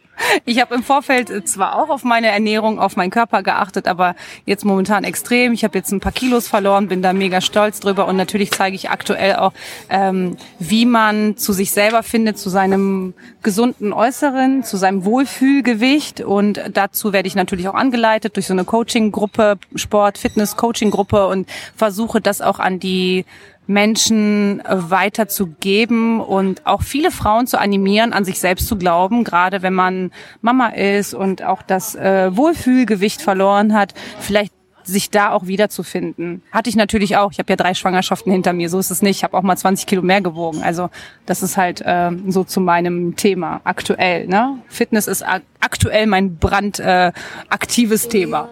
Ich 0.45 0.61
habe 0.61 0.75
im 0.75 0.83
Vorfeld 0.83 1.47
zwar 1.47 1.75
auch 1.75 1.89
auf 1.89 2.03
meine 2.03 2.27
Ernährung, 2.27 2.79
auf 2.79 2.95
meinen 2.95 3.09
Körper 3.09 3.43
geachtet, 3.43 3.87
aber 3.87 4.15
jetzt 4.45 4.65
momentan 4.65 5.03
extrem. 5.03 5.53
Ich 5.53 5.63
habe 5.63 5.77
jetzt 5.77 5.91
ein 5.91 5.99
paar 5.99 6.11
Kilos 6.11 6.47
verloren, 6.47 6.87
bin 6.87 7.01
da 7.01 7.13
mega 7.13 7.41
stolz 7.41 7.79
drüber 7.79 8.07
und 8.07 8.17
natürlich 8.17 8.51
zeige 8.51 8.75
ich 8.75 8.89
aktuell 8.89 9.37
auch, 9.37 9.53
ähm, 9.89 10.37
wie 10.59 10.85
man 10.85 11.37
zu 11.37 11.53
sich 11.53 11.71
selber 11.71 12.03
findet, 12.03 12.37
zu 12.37 12.49
seinem 12.49 13.13
gesunden 13.41 13.93
Äußeren, 13.93 14.63
zu 14.63 14.77
seinem 14.77 15.05
Wohlfühlgewicht 15.05 16.21
und 16.21 16.61
dazu 16.71 17.13
werde 17.13 17.27
ich 17.27 17.35
natürlich 17.35 17.67
auch 17.67 17.73
angeleitet 17.73 18.35
durch 18.35 18.47
so 18.47 18.53
eine 18.53 18.65
Coaching-Gruppe, 18.65 19.57
Sport, 19.75 20.17
Fitness, 20.17 20.55
Coaching-Gruppe 20.55 21.27
und 21.27 21.49
versuche 21.75 22.21
das 22.21 22.41
auch 22.41 22.59
an 22.59 22.79
die 22.79 23.25
Menschen 23.67 24.61
weiterzugeben 24.67 26.19
und 26.19 26.65
auch 26.65 26.81
viele 26.81 27.11
Frauen 27.11 27.47
zu 27.47 27.59
animieren, 27.59 28.13
an 28.13 28.25
sich 28.25 28.39
selbst 28.39 28.67
zu 28.67 28.77
glauben, 28.77 29.23
gerade 29.23 29.61
wenn 29.61 29.73
man 29.73 30.11
Mama 30.41 30.69
ist 30.69 31.13
und 31.13 31.43
auch 31.43 31.61
das 31.61 31.95
äh, 31.95 32.35
Wohlfühlgewicht 32.35 33.21
verloren 33.21 33.73
hat, 33.73 33.93
vielleicht 34.19 34.53
sich 34.83 35.09
da 35.09 35.31
auch 35.31 35.47
wiederzufinden. 35.47 36.41
Hatte 36.51 36.69
ich 36.69 36.75
natürlich 36.75 37.17
auch. 37.17 37.31
Ich 37.31 37.39
habe 37.39 37.51
ja 37.51 37.55
drei 37.55 37.73
Schwangerschaften 37.73 38.31
hinter 38.31 38.53
mir. 38.53 38.69
So 38.69 38.79
ist 38.79 38.91
es 38.91 39.01
nicht. 39.01 39.17
Ich 39.17 39.23
habe 39.23 39.37
auch 39.37 39.43
mal 39.43 39.57
20 39.57 39.85
Kilo 39.85 40.01
mehr 40.01 40.21
gewogen. 40.21 40.61
Also 40.63 40.89
das 41.25 41.43
ist 41.43 41.57
halt 41.57 41.81
äh, 41.81 42.11
so 42.27 42.43
zu 42.43 42.61
meinem 42.61 43.15
Thema 43.15 43.61
aktuell. 43.63 44.27
Ne? 44.27 44.57
Fitness 44.67 45.07
ist 45.07 45.23
aktuell 45.59 46.07
mein 46.07 46.37
brandaktives 46.37 48.05
äh, 48.05 48.09
Thema. 48.09 48.49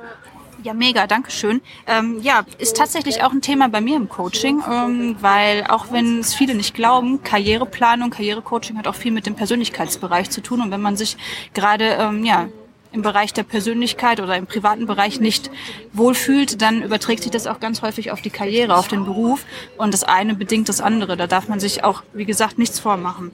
Ja, 0.63 0.73
mega, 0.73 1.07
danke 1.07 1.31
schön. 1.31 1.61
Ähm, 1.87 2.19
ja, 2.21 2.43
ist 2.57 2.75
tatsächlich 2.75 3.23
auch 3.23 3.31
ein 3.31 3.41
Thema 3.41 3.69
bei 3.69 3.79
mir 3.79 3.95
im 3.95 4.09
Coaching, 4.09 4.61
ähm, 4.69 5.15
weil 5.21 5.63
auch 5.69 5.91
wenn 5.91 6.19
es 6.19 6.33
viele 6.33 6.53
nicht 6.53 6.73
glauben, 6.73 7.23
Karriereplanung, 7.23 8.09
Karrierecoaching 8.09 8.77
hat 8.77 8.85
auch 8.85 8.95
viel 8.95 9.13
mit 9.13 9.25
dem 9.25 9.35
Persönlichkeitsbereich 9.35 10.29
zu 10.29 10.41
tun. 10.41 10.61
Und 10.61 10.71
wenn 10.71 10.81
man 10.81 10.97
sich 10.97 11.15
gerade 11.53 11.97
ähm, 11.99 12.25
ja 12.25 12.49
im 12.91 13.03
Bereich 13.03 13.33
der 13.33 13.43
Persönlichkeit 13.43 14.19
oder 14.19 14.35
im 14.35 14.47
privaten 14.47 14.85
Bereich 14.85 15.21
nicht 15.21 15.49
wohlfühlt, 15.93 16.61
dann 16.61 16.81
überträgt 16.81 17.23
sich 17.23 17.31
das 17.31 17.47
auch 17.47 17.59
ganz 17.59 17.81
häufig 17.81 18.11
auf 18.11 18.21
die 18.21 18.31
Karriere, 18.31 18.75
auf 18.75 18.87
den 18.87 19.05
Beruf 19.05 19.45
und 19.77 19.93
das 19.93 20.03
eine 20.03 20.33
bedingt 20.33 20.67
das 20.67 20.81
andere. 20.81 21.15
Da 21.15 21.27
darf 21.27 21.47
man 21.47 21.59
sich 21.59 21.83
auch, 21.85 22.03
wie 22.13 22.25
gesagt, 22.25 22.57
nichts 22.57 22.79
vormachen. 22.79 23.31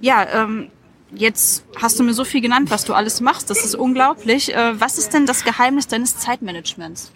Ja, 0.00 0.26
ähm, 0.32 0.70
Jetzt 1.14 1.64
hast 1.80 1.98
du 1.98 2.02
mir 2.02 2.14
so 2.14 2.24
viel 2.24 2.40
genannt, 2.40 2.70
was 2.70 2.84
du 2.84 2.94
alles 2.94 3.20
machst. 3.20 3.50
Das 3.50 3.64
ist 3.64 3.74
unglaublich. 3.74 4.54
Äh, 4.54 4.80
was 4.80 4.98
ist 4.98 5.14
denn 5.14 5.26
das 5.26 5.44
Geheimnis 5.44 5.86
deines 5.86 6.18
Zeitmanagements? 6.18 7.12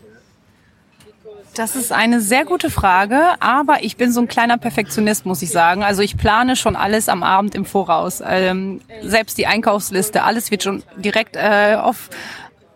Das 1.55 1.75
ist 1.75 1.91
eine 1.91 2.21
sehr 2.21 2.45
gute 2.45 2.71
Frage, 2.71 3.21
aber 3.41 3.83
ich 3.83 3.97
bin 3.97 4.13
so 4.13 4.21
ein 4.21 4.29
kleiner 4.29 4.59
Perfektionist, 4.59 5.27
muss 5.27 5.43
ich 5.43 5.51
sagen. 5.51 5.83
Also 5.83 6.03
ich 6.03 6.17
plane 6.17 6.55
schon 6.55 6.77
alles 6.77 7.09
am 7.09 7.25
Abend 7.25 7.57
im 7.57 7.65
Voraus. 7.65 8.23
Ähm, 8.25 8.81
selbst 9.03 9.39
die 9.39 9.49
Einkaufsliste, 9.49 10.23
alles 10.23 10.53
wird 10.53 10.63
schon 10.63 10.85
direkt 10.97 11.35
äh, 11.35 11.75
auf 11.75 12.11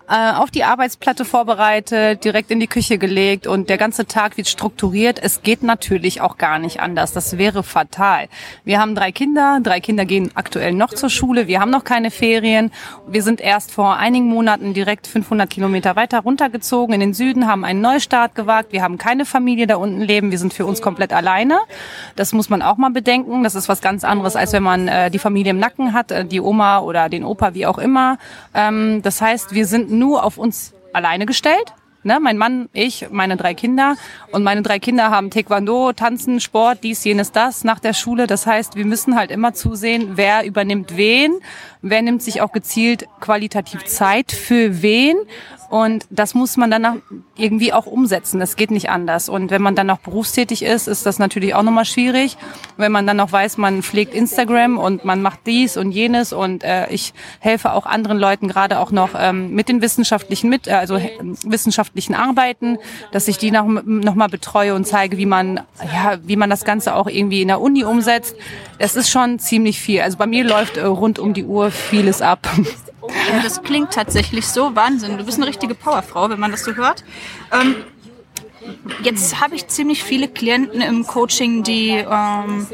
äh, 0.08 0.32
auf 0.32 0.50
die 0.50 0.64
Arbeitsplatte 0.64 1.24
vorbereitet, 1.24 2.24
direkt 2.24 2.50
in 2.50 2.60
die 2.60 2.66
Küche 2.66 2.98
gelegt 2.98 3.46
und 3.46 3.70
der 3.70 3.78
ganze 3.78 4.06
Tag 4.06 4.36
wird 4.36 4.48
strukturiert. 4.48 5.20
Es 5.22 5.42
geht 5.42 5.62
natürlich 5.62 6.20
auch 6.20 6.38
gar 6.38 6.58
nicht 6.58 6.80
anders. 6.80 7.12
Das 7.12 7.38
wäre 7.38 7.62
fatal. 7.62 8.28
Wir 8.64 8.80
haben 8.80 8.94
drei 8.94 9.12
Kinder. 9.12 9.60
Drei 9.62 9.80
Kinder 9.80 10.04
gehen 10.04 10.30
aktuell 10.34 10.72
noch 10.72 10.92
zur 10.94 11.10
Schule. 11.10 11.46
Wir 11.46 11.60
haben 11.60 11.70
noch 11.70 11.84
keine 11.84 12.10
Ferien. 12.10 12.72
Wir 13.06 13.22
sind 13.22 13.40
erst 13.40 13.70
vor 13.70 13.96
einigen 13.96 14.26
Monaten 14.26 14.74
direkt 14.74 15.06
500 15.06 15.48
Kilometer 15.48 15.96
weiter 15.96 16.20
runtergezogen 16.20 16.94
in 16.94 17.00
den 17.00 17.14
Süden, 17.14 17.46
haben 17.46 17.64
einen 17.64 17.80
Neustart 17.80 18.34
gewagt. 18.34 18.72
Wir 18.72 18.82
haben 18.82 18.98
keine 18.98 19.24
Familie 19.24 19.66
da 19.66 19.76
unten 19.76 20.00
leben. 20.00 20.30
Wir 20.30 20.38
sind 20.38 20.52
für 20.52 20.66
uns 20.66 20.82
komplett 20.82 21.12
alleine. 21.12 21.58
Das 22.16 22.32
muss 22.32 22.50
man 22.50 22.62
auch 22.62 22.76
mal 22.76 22.90
bedenken. 22.90 23.44
Das 23.44 23.54
ist 23.54 23.68
was 23.68 23.80
ganz 23.80 24.04
anderes, 24.04 24.36
als 24.36 24.52
wenn 24.52 24.62
man 24.62 24.88
äh, 24.88 25.10
die 25.10 25.18
Familie 25.18 25.50
im 25.50 25.58
Nacken 25.58 25.92
hat, 25.92 26.10
äh, 26.10 26.24
die 26.24 26.40
Oma 26.40 26.80
oder 26.80 27.08
den 27.08 27.24
Opa, 27.24 27.54
wie 27.54 27.66
auch 27.66 27.78
immer. 27.78 28.18
Ähm, 28.54 29.02
das 29.02 29.20
heißt, 29.20 29.54
wir 29.54 29.66
sind 29.66 29.91
nur 29.92 30.24
auf 30.24 30.38
uns 30.38 30.74
alleine 30.92 31.26
gestellt. 31.26 31.72
Ne, 32.04 32.18
mein 32.18 32.36
Mann, 32.36 32.68
ich, 32.72 33.06
meine 33.12 33.36
drei 33.36 33.54
Kinder. 33.54 33.94
Und 34.32 34.42
meine 34.42 34.62
drei 34.62 34.80
Kinder 34.80 35.10
haben 35.10 35.30
Taekwondo, 35.30 35.92
Tanzen, 35.92 36.40
Sport, 36.40 36.78
dies, 36.82 37.04
jenes, 37.04 37.30
das 37.30 37.62
nach 37.62 37.78
der 37.78 37.92
Schule. 37.92 38.26
Das 38.26 38.44
heißt, 38.44 38.74
wir 38.74 38.84
müssen 38.84 39.14
halt 39.14 39.30
immer 39.30 39.54
zusehen, 39.54 40.12
wer 40.16 40.44
übernimmt 40.44 40.96
wen, 40.96 41.38
wer 41.82 42.02
nimmt 42.02 42.22
sich 42.22 42.40
auch 42.40 42.52
gezielt 42.52 43.06
qualitativ 43.20 43.84
Zeit 43.84 44.32
für 44.32 44.82
wen 44.82 45.16
und 45.72 46.04
das 46.10 46.34
muss 46.34 46.58
man 46.58 46.70
dann 46.70 47.00
irgendwie 47.34 47.72
auch 47.72 47.86
umsetzen. 47.86 48.38
Das 48.38 48.56
geht 48.56 48.70
nicht 48.70 48.90
anders. 48.90 49.30
Und 49.30 49.50
wenn 49.50 49.62
man 49.62 49.74
dann 49.74 49.86
noch 49.86 50.00
berufstätig 50.00 50.62
ist, 50.62 50.86
ist 50.86 51.06
das 51.06 51.18
natürlich 51.18 51.54
auch 51.54 51.62
nochmal 51.62 51.86
schwierig. 51.86 52.36
Wenn 52.76 52.92
man 52.92 53.06
dann 53.06 53.16
noch 53.16 53.32
weiß, 53.32 53.56
man 53.56 53.82
pflegt 53.82 54.12
Instagram 54.12 54.76
und 54.76 55.06
man 55.06 55.22
macht 55.22 55.46
dies 55.46 55.78
und 55.78 55.92
jenes 55.92 56.34
und 56.34 56.62
äh, 56.62 56.90
ich 56.90 57.14
helfe 57.40 57.72
auch 57.72 57.86
anderen 57.86 58.18
Leuten 58.18 58.48
gerade 58.48 58.78
auch 58.80 58.90
noch 58.90 59.12
ähm, 59.18 59.54
mit 59.54 59.70
den 59.70 59.80
wissenschaftlichen 59.80 60.50
mit, 60.50 60.68
äh, 60.68 60.72
also 60.72 61.00
wissenschaftlichen 61.42 62.14
Arbeiten, 62.14 62.76
dass 63.10 63.26
ich 63.26 63.38
die 63.38 63.50
noch, 63.50 63.64
noch 63.64 64.14
mal 64.14 64.28
betreue 64.28 64.74
und 64.74 64.86
zeige, 64.86 65.16
wie 65.16 65.24
man 65.24 65.62
ja, 65.82 66.18
wie 66.22 66.36
man 66.36 66.50
das 66.50 66.66
Ganze 66.66 66.94
auch 66.94 67.06
irgendwie 67.06 67.40
in 67.40 67.48
der 67.48 67.62
Uni 67.62 67.82
umsetzt. 67.82 68.36
Es 68.76 68.94
ist 68.94 69.08
schon 69.08 69.38
ziemlich 69.38 69.80
viel. 69.80 70.02
Also 70.02 70.18
bei 70.18 70.26
mir 70.26 70.44
läuft 70.44 70.76
äh, 70.76 70.84
rund 70.84 71.18
um 71.18 71.32
die 71.32 71.44
Uhr 71.44 71.70
vieles 71.72 72.22
ab. 72.22 72.48
Ja, 73.32 73.40
das 73.42 73.62
klingt 73.62 73.92
tatsächlich 73.92 74.46
so 74.46 74.76
Wahnsinn. 74.76 75.18
Du 75.18 75.24
bist 75.24 75.38
eine 75.38 75.46
richtige 75.46 75.74
Powerfrau, 75.74 76.30
wenn 76.30 76.38
man 76.38 76.50
das 76.50 76.64
so 76.64 76.74
hört. 76.74 77.04
Ähm, 77.52 77.76
jetzt 79.02 79.40
habe 79.40 79.56
ich 79.56 79.66
ziemlich 79.68 80.04
viele 80.04 80.28
Klienten 80.28 80.80
im 80.80 81.06
Coaching, 81.06 81.62
die 81.62 81.90
ähm, 81.90 82.66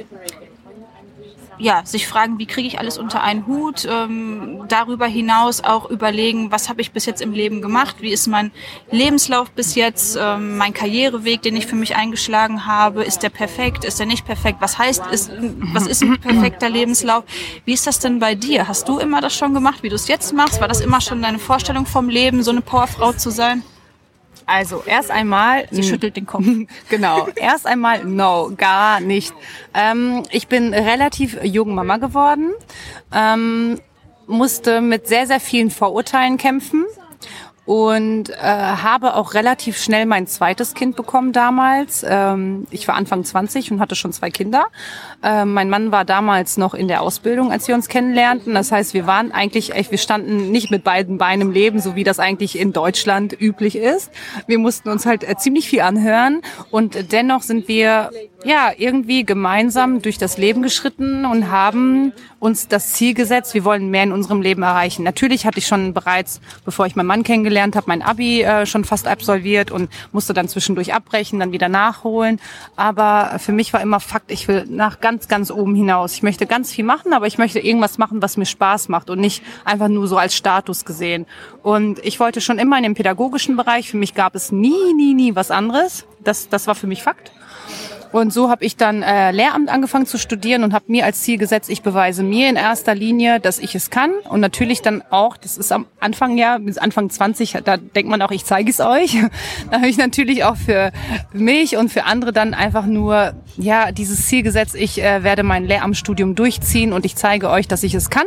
ja, 1.59 1.85
sich 1.85 2.07
fragen, 2.07 2.39
wie 2.39 2.47
kriege 2.47 2.69
ich 2.69 2.79
alles 2.79 2.99
unter 2.99 3.23
einen 3.23 3.47
Hut, 3.47 3.87
ähm, 3.91 4.65
darüber 4.69 5.07
hinaus 5.07 5.63
auch 5.63 5.91
überlegen, 5.91 6.51
was 6.53 6.69
habe 6.69 6.81
ich 6.81 6.93
bis 6.93 7.07
jetzt 7.07 7.21
im 7.21 7.33
Leben 7.33 7.61
gemacht, 7.61 7.97
wie 8.01 8.11
ist 8.11 8.27
mein 8.27 8.53
Lebenslauf 8.91 9.51
bis 9.51 9.75
jetzt, 9.75 10.19
ähm, 10.21 10.57
mein 10.57 10.73
Karriereweg, 10.73 11.43
den 11.43 11.57
ich 11.57 11.67
für 11.67 11.77
mich 11.77 11.97
eingeschlagen 11.97 12.67
habe, 12.67 13.05
ist 13.05 13.23
der 13.23 13.31
perfekt, 13.31 13.85
ist 13.85 13.99
der 13.99 14.07
nicht 14.07 14.25
perfekt, 14.25 14.59
was 14.61 14.79
heißt, 14.79 15.07
ist, 15.09 15.31
was 15.73 15.87
ist 15.87 16.03
ein 16.03 16.19
perfekter 16.19 16.69
Lebenslauf, 16.69 17.25
wie 17.65 17.73
ist 17.73 17.87
das 17.87 17.99
denn 17.99 18.19
bei 18.19 18.35
dir? 18.35 18.69
Hast 18.69 18.89
du 18.89 18.99
immer 18.99 19.21
das 19.21 19.35
schon 19.35 19.55
gemacht, 19.55 19.83
wie 19.83 19.89
du 19.89 19.97
es 19.97 20.09
jetzt 20.09 20.33
machst? 20.33 20.61
War 20.61 20.69
das 20.69 20.81
immer 20.81 21.01
schon 21.01 21.23
deine 21.23 21.39
Vorstellung 21.39 21.87
vom 21.87 22.09
Leben, 22.09 22.43
so 22.43 22.51
eine 22.51 22.61
Powerfrau 22.61 23.13
zu 23.13 23.31
sein? 23.31 23.63
Also 24.49 24.83
erst 24.87 25.11
einmal. 25.11 25.69
Sie 25.71 25.83
schüttelt 25.83 26.17
den 26.17 26.25
Kopf. 26.25 26.45
genau. 26.89 27.29
Erst 27.37 27.67
einmal 27.67 28.05
no, 28.05 28.51
gar 28.57 28.99
nicht. 28.99 29.35
Ähm, 29.75 30.23
ich 30.31 30.49
bin 30.49 30.73
relativ 30.73 31.39
jung 31.43 31.75
Mama 31.75 31.99
geworden, 31.99 32.53
ähm, 33.13 33.79
musste 34.27 34.81
mit 34.81 35.07
sehr 35.07 35.27
sehr 35.27 35.41
vielen 35.41 35.71
Vorurteilen 35.71 36.39
kämpfen 36.39 36.87
und 37.69 38.31
äh, 38.31 38.35
habe 38.35 39.15
auch 39.15 39.35
relativ 39.35 39.77
schnell 39.77 40.07
mein 40.07 40.27
zweites 40.27 40.73
Kind 40.73 40.97
bekommen 40.97 41.33
damals. 41.35 42.03
Ähm, 42.09 42.67
ich 42.71 42.89
war 42.89 42.95
Anfang 42.95 43.25
20 43.25 43.71
und 43.71 43.81
hatte 43.81 43.95
schon 43.95 44.11
zwei 44.15 44.31
Kinder. 44.31 44.69
Äh, 45.23 45.45
mein 45.45 45.69
Mann 45.69 45.93
war 45.93 46.07
damals 46.07 46.57
noch 46.57 46.73
in 46.73 46.89
der 46.89 47.03
Ausbildung, 47.03 47.53
als 47.53 47.69
wir 47.69 47.75
uns 47.75 47.89
kennenlernten. 47.89 48.55
Das 48.55 48.73
heißt, 48.73 48.95
wir 48.95 49.07
waren 49.07 49.33
eigentlich, 49.33 49.75
wir 49.91 49.99
standen 49.99 50.51
nicht 50.51 50.71
mit 50.71 50.83
beiden 50.83 51.19
Beinen 51.19 51.49
im 51.49 51.51
Leben, 51.53 51.79
so 51.79 51.95
wie 51.95 52.05
das 52.05 52.19
eigentlich 52.19 52.59
in 52.59 52.73
Deutschland 52.73 53.39
üblich 53.39 53.77
ist. 53.77 54.11
Wir 54.47 54.59
mussten 54.59 54.89
uns 54.89 55.05
halt 55.05 55.29
äh, 55.29 55.37
ziemlich 55.37 55.69
viel 55.69 55.83
anhören 55.83 56.41
und 56.71 57.13
dennoch 57.13 57.43
sind 57.43 57.69
wir 57.69 58.09
ja 58.45 58.73
irgendwie 58.79 59.25
gemeinsam 59.25 60.01
durch 60.01 60.17
das 60.17 60.39
Leben 60.39 60.63
geschritten 60.63 61.27
und 61.27 61.51
haben 61.51 62.15
uns 62.41 62.69
das 62.69 62.93
Ziel 62.93 63.15
gesetzt, 63.15 63.55
wir 63.55 63.65
wollen 63.65 63.91
mehr 63.91 64.05
in 64.05 64.13
unserem 64.13 64.43
Leben 64.43 64.63
erreichen. 64.63 65.03
Natürlich 65.03 65.45
hatte 65.45 65.59
ich 65.59 65.67
schon 65.67 65.93
bereits, 65.93 66.41
bevor 66.65 66.87
ich 66.87 66.95
meinen 66.95 67.07
Mann 67.07 67.23
kennengelernt 67.25 67.75
habe, 67.75 67.87
mein 67.89 68.03
Abi 68.03 68.43
äh, 68.43 68.65
schon 68.67 68.85
fast 68.85 69.09
absolviert 69.09 69.71
und 69.71 69.91
musste 70.13 70.35
dann 70.35 70.49
zwischendurch 70.49 70.95
abbrechen, 70.95 71.41
dann 71.41 71.53
wieder 71.53 71.69
nachholen. 71.69 72.41
Aber 72.77 73.39
für 73.39 73.53
mich 73.53 73.73
war 73.73 73.81
immer 73.81 74.01
Fakt, 74.01 74.31
ich 74.31 74.47
will 74.47 74.67
nach 74.69 75.01
ganz, 75.01 75.29
ganz 75.29 75.51
oben 75.51 75.75
hinaus. 75.75 76.15
Ich 76.15 76.23
möchte 76.23 76.47
ganz 76.47 76.73
viel 76.73 76.85
machen, 76.85 77.13
aber 77.13 77.27
ich 77.27 77.39
möchte 77.39 77.59
irgendwas 77.59 77.99
machen, 77.99 78.23
was 78.23 78.37
mir 78.37 78.47
Spaß 78.47 78.89
macht 78.89 79.11
und 79.11 79.21
nicht 79.21 79.43
einfach 79.65 79.89
nur 79.89 80.07
so 80.07 80.17
als 80.17 80.37
Status 80.37 80.85
gesehen. 80.85 81.27
Und 81.63 82.05
ich 82.05 82.21
wollte 82.21 82.41
schon 82.41 82.59
immer 82.59 82.77
in 82.77 82.85
dem 82.85 82.95
pädagogischen 82.95 83.57
Bereich. 83.57 83.91
Für 83.91 83.97
mich 83.97 84.15
gab 84.15 84.35
es 84.35 84.53
nie, 84.53 84.95
nie, 84.95 85.15
nie 85.15 85.35
was 85.35 85.51
anderes. 85.51 86.07
Das, 86.23 86.49
das 86.49 86.67
war 86.67 86.75
für 86.75 86.87
mich 86.87 87.03
Fakt. 87.03 87.33
Und 88.13 88.33
so 88.33 88.51
habe 88.51 88.65
ich 88.65 88.77
dann 88.77 89.03
äh, 89.03 89.31
Lehramt 89.33 89.69
angefangen 89.69 90.07
zu 90.07 90.19
studieren 90.19 90.65
und 90.65 90.73
habe 90.73 90.87
mir 90.89 91.05
als 91.05 91.23
Ziel 91.23 91.39
gesetzt, 91.39 91.69
ich 91.71 91.83
beweise 91.83 92.23
mir 92.23 92.49
in 92.49 92.57
erster 92.57 92.95
Linie, 92.95 93.41
dass 93.41 93.59
ich 93.59 93.75
es 93.75 93.91
kann. 93.91 94.13
Und 94.29 94.41
natürlich 94.41 94.83
dann 94.83 95.03
auch, 95.11 95.37
das 95.37 95.59
ist 95.59 95.73
am 95.73 95.87
Anfang 96.01 96.39
ja, 96.39 96.59
bis 96.59 96.79
Anfang 96.79 97.11
20, 97.11 97.59
da 97.65 97.77
denkt 97.77 98.11
man 98.11 98.23
auch, 98.23 98.31
ich 98.31 98.45
zeige 98.45 98.71
es 98.71 98.81
euch. 98.81 99.17
da 99.71 99.79
habe 99.79 99.89
ich 99.89 99.99
natürlich 99.99 100.45
auch 100.45 100.57
für 100.57 100.93
mich 101.33 101.77
und 101.77 101.91
für 101.91 102.05
andere 102.05 102.33
dann 102.33 102.55
einfach 102.55 102.87
nur, 102.87 103.35
ja, 103.57 103.93
dieses 103.93 104.27
Ziel 104.27 104.43
gesetzt, 104.43 104.75
ich 104.75 105.03
äh, 105.03 105.23
werde 105.23 105.43
mein 105.43 105.65
Lehramtsstudium 105.65 106.35
durchziehen 106.35 106.93
und 106.93 107.05
ich 107.05 107.17
zeige 107.17 107.51
euch, 107.51 107.69
dass 107.69 107.83
ich 107.83 107.95
es 107.95 108.11
kann 108.11 108.25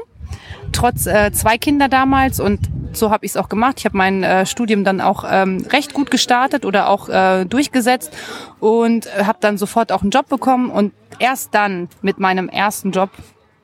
trotz 0.72 1.06
äh, 1.06 1.32
zwei 1.32 1.58
Kinder 1.58 1.90
damals 1.90 2.40
und 2.40 2.60
so 2.94 3.10
habe 3.10 3.26
ich 3.26 3.32
es 3.32 3.38
auch 3.38 3.50
gemacht. 3.50 3.76
Ich 3.80 3.86
habe 3.86 3.98
mein 3.98 4.24
äh, 4.24 4.46
Studium 4.46 4.84
dann 4.84 5.02
auch 5.02 5.24
ähm, 5.30 5.66
recht 5.70 5.94
gut 5.94 6.12
gestartet 6.12 6.66
oder 6.66 6.90
auch 6.90 7.10
äh, 7.10 7.46
durchgesetzt 7.46 8.12
und 8.60 9.08
äh, 9.08 9.24
habe 9.24 9.38
dann 9.42 9.58
sofort 9.58 9.92
auch 9.92 10.02
einen 10.02 10.12
Job 10.12 10.28
bekommen 10.28 10.70
und 10.70 10.94
erst 11.20 11.54
dann 11.54 11.88
mit 12.02 12.20
meinem 12.20 12.50
ersten 12.50 12.92
Job 12.92 13.10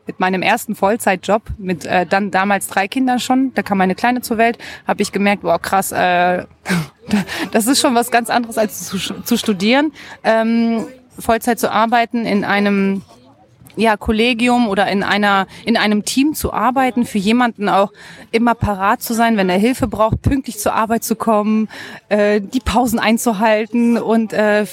mit 0.08 0.22
meinem 0.22 0.42
ersten 0.42 0.74
Vollzeitjob, 0.74 1.42
mit 1.58 1.86
äh, 1.86 2.06
dann 2.06 2.32
damals 2.32 2.68
drei 2.68 2.88
Kindern 2.88 3.20
schon, 3.20 3.54
da 3.54 3.62
kam 3.62 3.78
meine 3.78 3.94
Kleine 3.94 4.22
zur 4.22 4.38
Welt, 4.38 4.58
habe 4.88 5.02
ich 5.02 5.12
gemerkt, 5.12 5.44
wow, 5.44 5.62
krass, 5.62 5.92
äh, 5.92 6.46
das 7.52 7.68
ist 7.68 7.82
schon 7.82 7.94
was 7.94 8.10
ganz 8.10 8.30
anderes 8.30 8.58
als 8.58 8.88
zu, 8.88 8.98
zu 8.98 9.38
studieren. 9.38 9.92
Ähm, 10.24 10.86
Vollzeit 11.20 11.60
zu 11.60 11.72
arbeiten 11.72 12.26
in 12.26 12.46
einem 12.46 13.02
ja, 13.78 13.96
Kollegium 13.96 14.68
oder 14.68 14.88
in 14.88 15.04
einer, 15.04 15.48
in 15.66 15.78
einem 15.78 16.04
Team 16.04 16.34
zu 16.34 16.52
arbeiten, 16.52 17.06
für 17.06 17.20
jemanden 17.20 17.70
auch 17.70 17.94
immer 18.32 18.56
parat 18.56 19.02
zu 19.02 19.14
sein, 19.14 19.38
wenn 19.38 19.50
er 19.50 19.58
Hilfe 19.58 19.88
braucht, 19.88 20.22
pünktlich 20.22 20.60
zur 20.60 20.74
Arbeit 20.74 21.04
zu 21.04 21.16
kommen, 21.16 21.70
äh, 22.10 22.42
die 22.42 22.60
Pausen 22.60 23.00
einzuhalten 23.00 23.98
und 23.98 24.34
äh, 24.34 24.66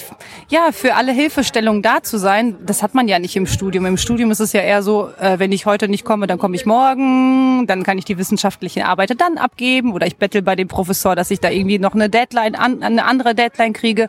ja, 0.49 0.73
für 0.73 0.95
alle 0.95 1.13
Hilfestellungen 1.13 1.83
da 1.83 2.03
zu 2.03 2.19
sein. 2.19 2.57
Das 2.65 2.83
hat 2.83 2.95
man 2.95 3.07
ja 3.07 3.19
nicht 3.19 3.37
im 3.37 3.47
Studium. 3.47 3.87
Im 3.87 3.99
Studium 3.99 4.31
ist 4.31 4.41
es 4.41 4.53
ja 4.53 4.61
eher 4.61 4.83
so, 4.83 5.11
äh, 5.21 5.39
wenn 5.39 5.53
ich 5.53 5.67
heute 5.67 5.89
nicht 5.89 6.05
komme, 6.05 6.27
dann 6.27 6.39
komme 6.39 6.57
ich 6.57 6.67
morgen, 6.67 7.67
dann 7.67 7.83
kann 7.83 7.99
ich 7.99 8.05
die 8.05 8.19
wissenschaftlichen 8.19 8.83
Arbeiten 8.83 9.19
dann 9.19 9.37
abgeben 9.37 9.93
oder 9.93 10.07
ich 10.07 10.17
bettel 10.17 10.43
bei 10.43 10.57
dem 10.57 10.69
Professor, 10.69 11.15
dass 11.15 11.31
ich 11.31 11.41
da 11.41 11.51
irgendwie 11.51 11.79
noch 11.79 11.95
eine 11.95 12.09
Deadline, 12.09 12.55
an, 12.55 12.83
eine 12.83 13.05
andere 13.05 13.35
Deadline 13.35 13.75
kriege. 13.75 14.09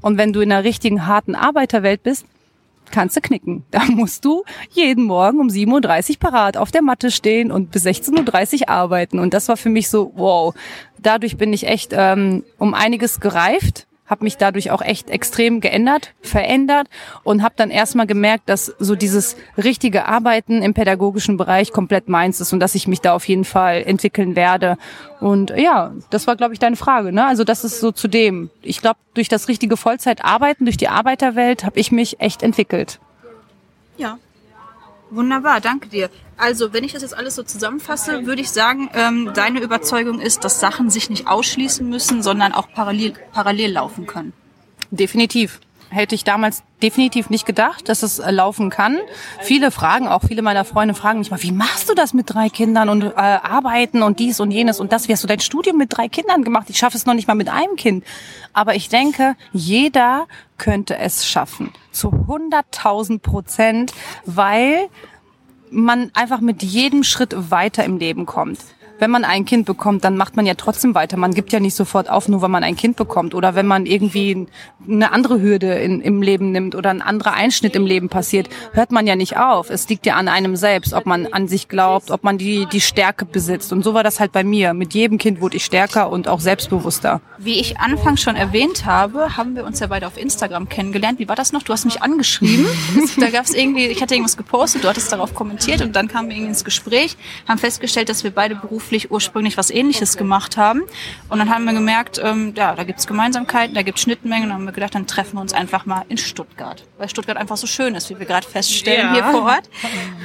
Und 0.00 0.18
wenn 0.18 0.32
du 0.32 0.40
in 0.40 0.50
einer 0.50 0.64
richtigen 0.64 1.06
harten 1.06 1.36
Arbeiterwelt 1.36 2.02
bist, 2.02 2.26
kannst 2.92 3.16
du 3.16 3.20
knicken. 3.20 3.64
Da 3.70 3.84
musst 3.84 4.24
du 4.24 4.44
jeden 4.70 5.04
Morgen 5.04 5.40
um 5.40 5.48
7.30 5.48 6.10
Uhr 6.10 6.16
parat 6.18 6.56
auf 6.56 6.70
der 6.70 6.82
Matte 6.82 7.10
stehen 7.10 7.50
und 7.50 7.70
bis 7.70 7.84
16.30 7.84 8.60
Uhr 8.62 8.68
arbeiten. 8.68 9.18
Und 9.18 9.34
das 9.34 9.48
war 9.48 9.56
für 9.56 9.70
mich 9.70 9.88
so, 9.88 10.12
wow, 10.14 10.54
dadurch 11.00 11.36
bin 11.36 11.52
ich 11.52 11.66
echt 11.66 11.92
ähm, 11.92 12.44
um 12.58 12.74
einiges 12.74 13.20
gereift 13.20 13.86
habe 14.12 14.24
mich 14.24 14.36
dadurch 14.36 14.70
auch 14.70 14.82
echt 14.82 15.08
extrem 15.08 15.60
geändert, 15.60 16.12
verändert 16.20 16.88
und 17.24 17.42
habe 17.42 17.54
dann 17.56 17.70
erstmal 17.70 18.06
gemerkt, 18.06 18.48
dass 18.48 18.66
so 18.78 18.94
dieses 18.94 19.36
richtige 19.56 20.06
Arbeiten 20.06 20.62
im 20.62 20.74
pädagogischen 20.74 21.38
Bereich 21.38 21.72
komplett 21.72 22.10
meins 22.10 22.40
ist 22.40 22.52
und 22.52 22.60
dass 22.60 22.74
ich 22.74 22.86
mich 22.86 23.00
da 23.00 23.14
auf 23.14 23.26
jeden 23.26 23.44
Fall 23.44 23.82
entwickeln 23.82 24.36
werde. 24.36 24.76
Und 25.18 25.50
ja, 25.56 25.92
das 26.10 26.26
war, 26.26 26.36
glaube 26.36 26.52
ich, 26.52 26.60
deine 26.60 26.76
Frage. 26.76 27.10
Ne? 27.10 27.26
Also 27.26 27.42
das 27.42 27.64
ist 27.64 27.80
so 27.80 27.90
zu 27.90 28.06
dem. 28.06 28.50
Ich 28.60 28.82
glaube, 28.82 28.98
durch 29.14 29.28
das 29.28 29.48
richtige 29.48 29.78
Vollzeitarbeiten, 29.78 30.66
durch 30.66 30.76
die 30.76 30.88
Arbeiterwelt 30.88 31.64
habe 31.64 31.80
ich 31.80 31.90
mich 31.90 32.20
echt 32.20 32.42
entwickelt. 32.42 33.00
Ja, 33.96 34.18
Wunderbar, 35.14 35.60
danke 35.60 35.90
dir. 35.90 36.08
Also, 36.38 36.72
wenn 36.72 36.84
ich 36.84 36.92
das 36.94 37.02
jetzt 37.02 37.14
alles 37.14 37.34
so 37.34 37.42
zusammenfasse, 37.42 38.24
würde 38.24 38.40
ich 38.40 38.50
sagen, 38.50 38.88
ähm, 38.94 39.30
deine 39.34 39.60
Überzeugung 39.60 40.20
ist, 40.20 40.42
dass 40.42 40.58
Sachen 40.58 40.88
sich 40.88 41.10
nicht 41.10 41.26
ausschließen 41.26 41.86
müssen, 41.86 42.22
sondern 42.22 42.52
auch 42.52 42.68
parallel, 42.74 43.12
parallel 43.30 43.72
laufen 43.72 44.06
können. 44.06 44.32
Definitiv. 44.90 45.60
Hätte 45.92 46.14
ich 46.14 46.24
damals 46.24 46.62
definitiv 46.82 47.28
nicht 47.28 47.44
gedacht, 47.44 47.88
dass 47.90 48.02
es 48.02 48.18
äh, 48.18 48.30
laufen 48.30 48.70
kann. 48.70 48.96
Viele 49.40 49.70
fragen, 49.70 50.08
auch 50.08 50.22
viele 50.26 50.40
meiner 50.40 50.64
Freunde 50.64 50.94
fragen 50.94 51.18
mich 51.18 51.30
mal, 51.30 51.42
wie 51.42 51.52
machst 51.52 51.90
du 51.90 51.94
das 51.94 52.14
mit 52.14 52.32
drei 52.32 52.48
Kindern 52.48 52.88
und 52.88 53.02
äh, 53.02 53.14
arbeiten 53.14 54.02
und 54.02 54.18
dies 54.18 54.40
und 54.40 54.50
jenes 54.50 54.80
und 54.80 54.90
das? 54.90 55.06
Wie 55.06 55.12
hast 55.12 55.22
du 55.22 55.28
dein 55.28 55.40
Studium 55.40 55.76
mit 55.76 55.96
drei 55.96 56.08
Kindern 56.08 56.44
gemacht? 56.44 56.70
Ich 56.70 56.78
schaffe 56.78 56.96
es 56.96 57.04
noch 57.04 57.12
nicht 57.12 57.28
mal 57.28 57.34
mit 57.34 57.50
einem 57.50 57.76
Kind. 57.76 58.04
Aber 58.54 58.74
ich 58.74 58.88
denke, 58.88 59.36
jeder 59.52 60.26
könnte 60.56 60.96
es 60.96 61.26
schaffen. 61.26 61.72
Zu 61.90 62.08
100.000 62.08 63.20
Prozent, 63.20 63.92
weil 64.24 64.88
man 65.70 66.10
einfach 66.14 66.40
mit 66.40 66.62
jedem 66.62 67.04
Schritt 67.04 67.34
weiter 67.50 67.84
im 67.84 67.98
Leben 67.98 68.24
kommt 68.24 68.60
wenn 69.02 69.10
man 69.10 69.24
ein 69.24 69.44
Kind 69.44 69.66
bekommt, 69.66 70.04
dann 70.04 70.16
macht 70.16 70.36
man 70.36 70.46
ja 70.46 70.54
trotzdem 70.54 70.94
weiter. 70.94 71.16
Man 71.16 71.34
gibt 71.34 71.52
ja 71.52 71.58
nicht 71.58 71.74
sofort 71.74 72.08
auf, 72.08 72.28
nur 72.28 72.40
weil 72.40 72.48
man 72.48 72.62
ein 72.62 72.76
Kind 72.76 72.94
bekommt 72.94 73.34
oder 73.34 73.56
wenn 73.56 73.66
man 73.66 73.84
irgendwie 73.84 74.46
eine 74.88 75.10
andere 75.10 75.42
Hürde 75.42 75.74
in, 75.74 76.00
im 76.00 76.22
Leben 76.22 76.52
nimmt 76.52 76.76
oder 76.76 76.90
ein 76.90 77.02
anderer 77.02 77.32
Einschnitt 77.32 77.74
im 77.74 77.84
Leben 77.84 78.08
passiert, 78.08 78.48
hört 78.74 78.92
man 78.92 79.08
ja 79.08 79.16
nicht 79.16 79.36
auf. 79.36 79.70
Es 79.70 79.88
liegt 79.88 80.06
ja 80.06 80.14
an 80.14 80.28
einem 80.28 80.54
selbst, 80.54 80.94
ob 80.94 81.04
man 81.04 81.26
an 81.26 81.48
sich 81.48 81.66
glaubt, 81.66 82.12
ob 82.12 82.22
man 82.22 82.38
die, 82.38 82.66
die 82.66 82.80
Stärke 82.80 83.24
besitzt. 83.24 83.72
Und 83.72 83.82
so 83.82 83.92
war 83.92 84.04
das 84.04 84.20
halt 84.20 84.30
bei 84.30 84.44
mir. 84.44 84.72
Mit 84.72 84.94
jedem 84.94 85.18
Kind 85.18 85.40
wurde 85.40 85.56
ich 85.56 85.64
stärker 85.64 86.08
und 86.08 86.28
auch 86.28 86.38
selbstbewusster. 86.38 87.20
Wie 87.38 87.58
ich 87.58 87.80
anfangs 87.80 88.22
schon 88.22 88.36
erwähnt 88.36 88.86
habe, 88.86 89.36
haben 89.36 89.56
wir 89.56 89.64
uns 89.64 89.80
ja 89.80 89.88
beide 89.88 90.06
auf 90.06 90.16
Instagram 90.16 90.68
kennengelernt. 90.68 91.18
Wie 91.18 91.28
war 91.28 91.34
das 91.34 91.52
noch? 91.52 91.64
Du 91.64 91.72
hast 91.72 91.86
mich 91.86 92.02
angeschrieben. 92.02 92.66
da 93.18 93.30
gab 93.30 93.46
es 93.46 93.52
irgendwie, 93.52 93.86
ich 93.86 94.00
hatte 94.00 94.14
irgendwas 94.14 94.36
gepostet, 94.36 94.84
du 94.84 94.88
hattest 94.88 95.10
darauf 95.10 95.34
kommentiert 95.34 95.82
und 95.82 95.96
dann 95.96 96.06
kamen 96.06 96.28
wir 96.28 96.36
irgendwie 96.36 96.50
ins 96.50 96.64
Gespräch, 96.64 97.16
haben 97.48 97.58
festgestellt, 97.58 98.08
dass 98.08 98.22
wir 98.22 98.30
beide 98.30 98.54
beruflich 98.54 98.91
beruflich 98.92 99.10
ursprünglich 99.10 99.56
was 99.56 99.70
ähnliches 99.70 100.16
gemacht 100.16 100.56
haben. 100.56 100.82
Und 101.28 101.38
dann 101.38 101.48
haben 101.48 101.64
wir 101.64 101.72
gemerkt, 101.72 102.20
ähm, 102.22 102.52
ja, 102.56 102.74
da 102.74 102.84
gibt's 102.84 103.06
Gemeinsamkeiten, 103.06 103.74
da 103.74 103.82
gibt's 103.82 104.02
Schnittmengen. 104.02 104.44
Und 104.44 104.48
dann 104.50 104.58
haben 104.58 104.64
wir 104.66 104.72
gedacht, 104.72 104.94
dann 104.94 105.06
treffen 105.06 105.36
wir 105.36 105.40
uns 105.40 105.54
einfach 105.54 105.86
mal 105.86 106.04
in 106.08 106.18
Stuttgart. 106.18 106.84
Weil 106.98 107.08
Stuttgart 107.08 107.38
einfach 107.38 107.56
so 107.56 107.66
schön 107.66 107.94
ist, 107.94 108.10
wie 108.10 108.18
wir 108.18 108.26
gerade 108.26 108.46
feststellen 108.46 109.08
ja. 109.08 109.12
hier 109.14 109.24
vor 109.24 109.44
Ort. 109.44 109.70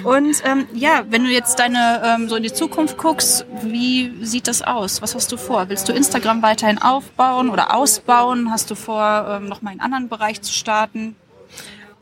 Und 0.04 0.44
ähm, 0.46 0.68
ja, 0.74 1.06
wenn 1.10 1.24
du 1.24 1.30
jetzt 1.30 1.60
deine 1.60 2.02
ähm, 2.04 2.30
so 2.30 2.36
in 2.36 2.44
die 2.44 2.52
Zukunft 2.52 2.98
guckst, 2.98 3.46
wie 3.64 4.12
sieht 4.22 4.48
das 4.48 4.62
aus? 4.62 5.02
Was 5.02 5.16
hast 5.16 5.32
du 5.32 5.38
vor? 5.38 5.70
Willst 5.70 5.88
du 5.88 5.94
Instagram 5.94 6.42
weiterhin 6.42 6.78
aufbauen 6.78 7.50
oder 7.50 7.74
ausbauen? 7.74 8.52
Hast 8.52 8.70
du 8.70 8.76
vor, 8.76 9.28
ähm, 9.30 9.48
noch 9.48 9.62
mal 9.62 9.72
einen 9.72 9.80
anderen 9.80 10.10
Bereich 10.10 10.42
zu 10.42 10.52
starten? 10.52 11.16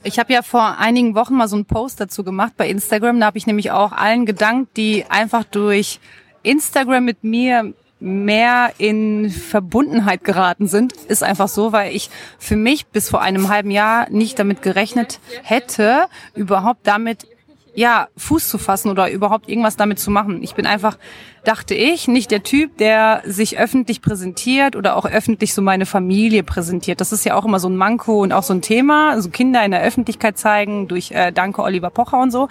Ich 0.04 0.20
habe 0.20 0.34
ja 0.34 0.44
vor 0.44 0.78
einigen 0.78 1.16
Wochen 1.16 1.36
mal 1.36 1.48
so 1.48 1.56
einen 1.56 1.66
Post 1.66 2.00
dazu 2.00 2.24
gemacht 2.24 2.54
bei 2.58 2.70
Instagram. 2.70 3.20
Da 3.20 3.26
habe 3.28 3.40
ich 3.40 3.48
nämlich 3.48 3.72
auch 3.72 3.92
allen 3.92 4.26
gedankt, 4.28 4.78
die 4.78 5.06
einfach 5.10 5.44
durch 5.44 6.00
Instagram 6.46 7.04
mit 7.04 7.24
mir 7.24 7.74
mehr 8.00 8.74
in 8.78 9.30
Verbundenheit 9.30 10.24
geraten 10.24 10.68
sind, 10.68 10.94
ist 10.94 11.24
einfach 11.24 11.48
so, 11.48 11.72
weil 11.72 11.96
ich 11.96 12.10
für 12.38 12.56
mich 12.56 12.86
bis 12.88 13.10
vor 13.10 13.22
einem 13.22 13.50
halben 13.50 13.72
Jahr 13.72 14.10
nicht 14.10 14.38
damit 14.38 14.62
gerechnet 14.62 15.20
hätte, 15.44 16.06
überhaupt 16.36 16.82
damit 16.84 17.28
ja, 17.74 18.08
Fuß 18.16 18.48
zu 18.48 18.58
fassen 18.58 18.90
oder 18.90 19.12
überhaupt 19.12 19.50
irgendwas 19.50 19.76
damit 19.76 20.00
zu 20.00 20.10
machen. 20.10 20.42
Ich 20.42 20.56
bin 20.56 20.66
einfach, 20.66 20.98
dachte 21.48 21.76
ich, 21.76 22.08
nicht 22.08 22.32
der 22.32 22.44
Typ, 22.44 22.78
der 22.78 23.22
sich 23.26 23.58
öffentlich 23.58 24.02
präsentiert 24.02 24.76
oder 24.76 24.96
auch 24.96 25.06
öffentlich 25.06 25.54
so 25.54 25.62
meine 25.62 25.86
Familie 25.86 26.44
präsentiert. 26.44 27.02
Das 27.02 27.12
ist 27.12 27.26
ja 27.26 27.36
auch 27.36 27.46
immer 27.46 27.60
so 27.60 27.70
ein 27.70 27.78
Manko 27.78 28.22
und 28.22 28.34
auch 28.34 28.44
so 28.44 28.54
ein 28.54 28.62
Thema. 28.62 29.12
Also 29.12 29.30
Kinder 29.30 29.64
in 29.64 29.72
der 29.72 29.82
Öffentlichkeit 29.82 30.38
zeigen 30.38 30.88
durch 30.88 31.12
äh, 31.12 31.32
Danke 31.32 31.62
Oliver 31.62 31.90
Pocher 31.90 32.20
und 32.20 32.32
so. 32.32 32.48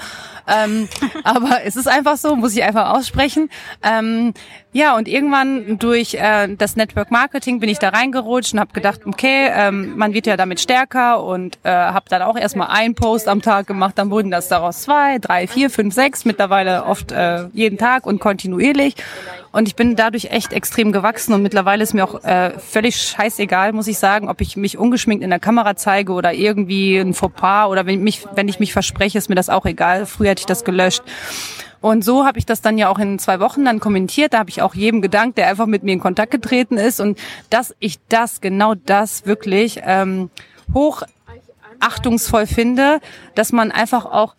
Ähm, 0.46 0.88
aber 1.24 1.64
es 1.64 1.76
ist 1.76 1.88
einfach 1.88 2.16
so, 2.16 2.36
muss 2.36 2.56
ich 2.56 2.62
einfach 2.62 2.90
aussprechen. 2.90 3.50
Ähm, 3.82 4.34
ja, 4.74 4.96
und 4.96 5.06
irgendwann 5.06 5.78
durch 5.78 6.14
äh, 6.14 6.48
das 6.56 6.74
Network 6.74 7.12
Marketing 7.12 7.60
bin 7.60 7.68
ich 7.68 7.78
da 7.78 7.90
reingerutscht 7.90 8.54
und 8.54 8.60
habe 8.60 8.72
gedacht, 8.72 9.06
okay, 9.06 9.48
ähm, 9.54 9.96
man 9.96 10.14
wird 10.14 10.26
ja 10.26 10.36
damit 10.36 10.58
stärker 10.58 11.22
und 11.22 11.58
äh, 11.62 11.70
habe 11.70 12.06
dann 12.08 12.22
auch 12.22 12.36
erstmal 12.36 12.68
einen 12.70 12.96
Post 12.96 13.28
am 13.28 13.40
Tag 13.40 13.68
gemacht, 13.68 13.96
dann 13.96 14.10
wurden 14.10 14.32
das 14.32 14.48
daraus 14.48 14.82
zwei, 14.82 15.18
drei, 15.18 15.46
vier, 15.46 15.70
fünf, 15.70 15.94
sechs, 15.94 16.24
mittlerweile 16.24 16.86
oft 16.86 17.12
äh, 17.12 17.46
jeden 17.52 17.78
Tag 17.78 18.04
und 18.04 18.18
kontinuierlich. 18.18 18.83
Und 19.52 19.68
ich 19.68 19.76
bin 19.76 19.94
dadurch 19.94 20.26
echt 20.26 20.52
extrem 20.52 20.90
gewachsen 20.90 21.32
und 21.32 21.42
mittlerweile 21.42 21.82
ist 21.82 21.94
mir 21.94 22.04
auch 22.04 22.24
äh, 22.24 22.58
völlig 22.58 22.96
scheißegal, 22.96 23.72
muss 23.72 23.86
ich 23.86 23.98
sagen, 23.98 24.28
ob 24.28 24.40
ich 24.40 24.56
mich 24.56 24.78
ungeschminkt 24.78 25.22
in 25.22 25.30
der 25.30 25.38
Kamera 25.38 25.76
zeige 25.76 26.12
oder 26.12 26.32
irgendwie 26.32 26.98
ein 26.98 27.14
Fauxpas 27.14 27.68
oder 27.68 27.86
wenn, 27.86 28.02
mich, 28.02 28.26
wenn 28.34 28.48
ich 28.48 28.58
mich 28.58 28.72
verspreche, 28.72 29.16
ist 29.16 29.28
mir 29.28 29.36
das 29.36 29.50
auch 29.50 29.64
egal. 29.64 30.06
Früher 30.06 30.30
hätte 30.30 30.40
ich 30.40 30.46
das 30.46 30.64
gelöscht. 30.64 31.02
Und 31.80 32.02
so 32.02 32.24
habe 32.24 32.38
ich 32.38 32.46
das 32.46 32.62
dann 32.62 32.78
ja 32.78 32.88
auch 32.88 32.98
in 32.98 33.18
zwei 33.18 33.40
Wochen 33.40 33.64
dann 33.64 33.78
kommentiert. 33.78 34.32
Da 34.32 34.38
habe 34.38 34.48
ich 34.48 34.62
auch 34.62 34.74
jedem 34.74 35.02
gedankt, 35.02 35.36
der 35.36 35.48
einfach 35.48 35.66
mit 35.66 35.82
mir 35.82 35.92
in 35.92 36.00
Kontakt 36.00 36.30
getreten 36.30 36.78
ist 36.78 36.98
und 36.98 37.18
dass 37.50 37.76
ich 37.78 37.98
das, 38.08 38.40
genau 38.40 38.74
das 38.74 39.26
wirklich 39.26 39.80
ähm, 39.84 40.30
hoch 40.72 41.02
achtungsvoll 41.80 42.46
finde, 42.46 43.00
dass 43.34 43.52
man 43.52 43.70
einfach 43.70 44.06
auch 44.06 44.34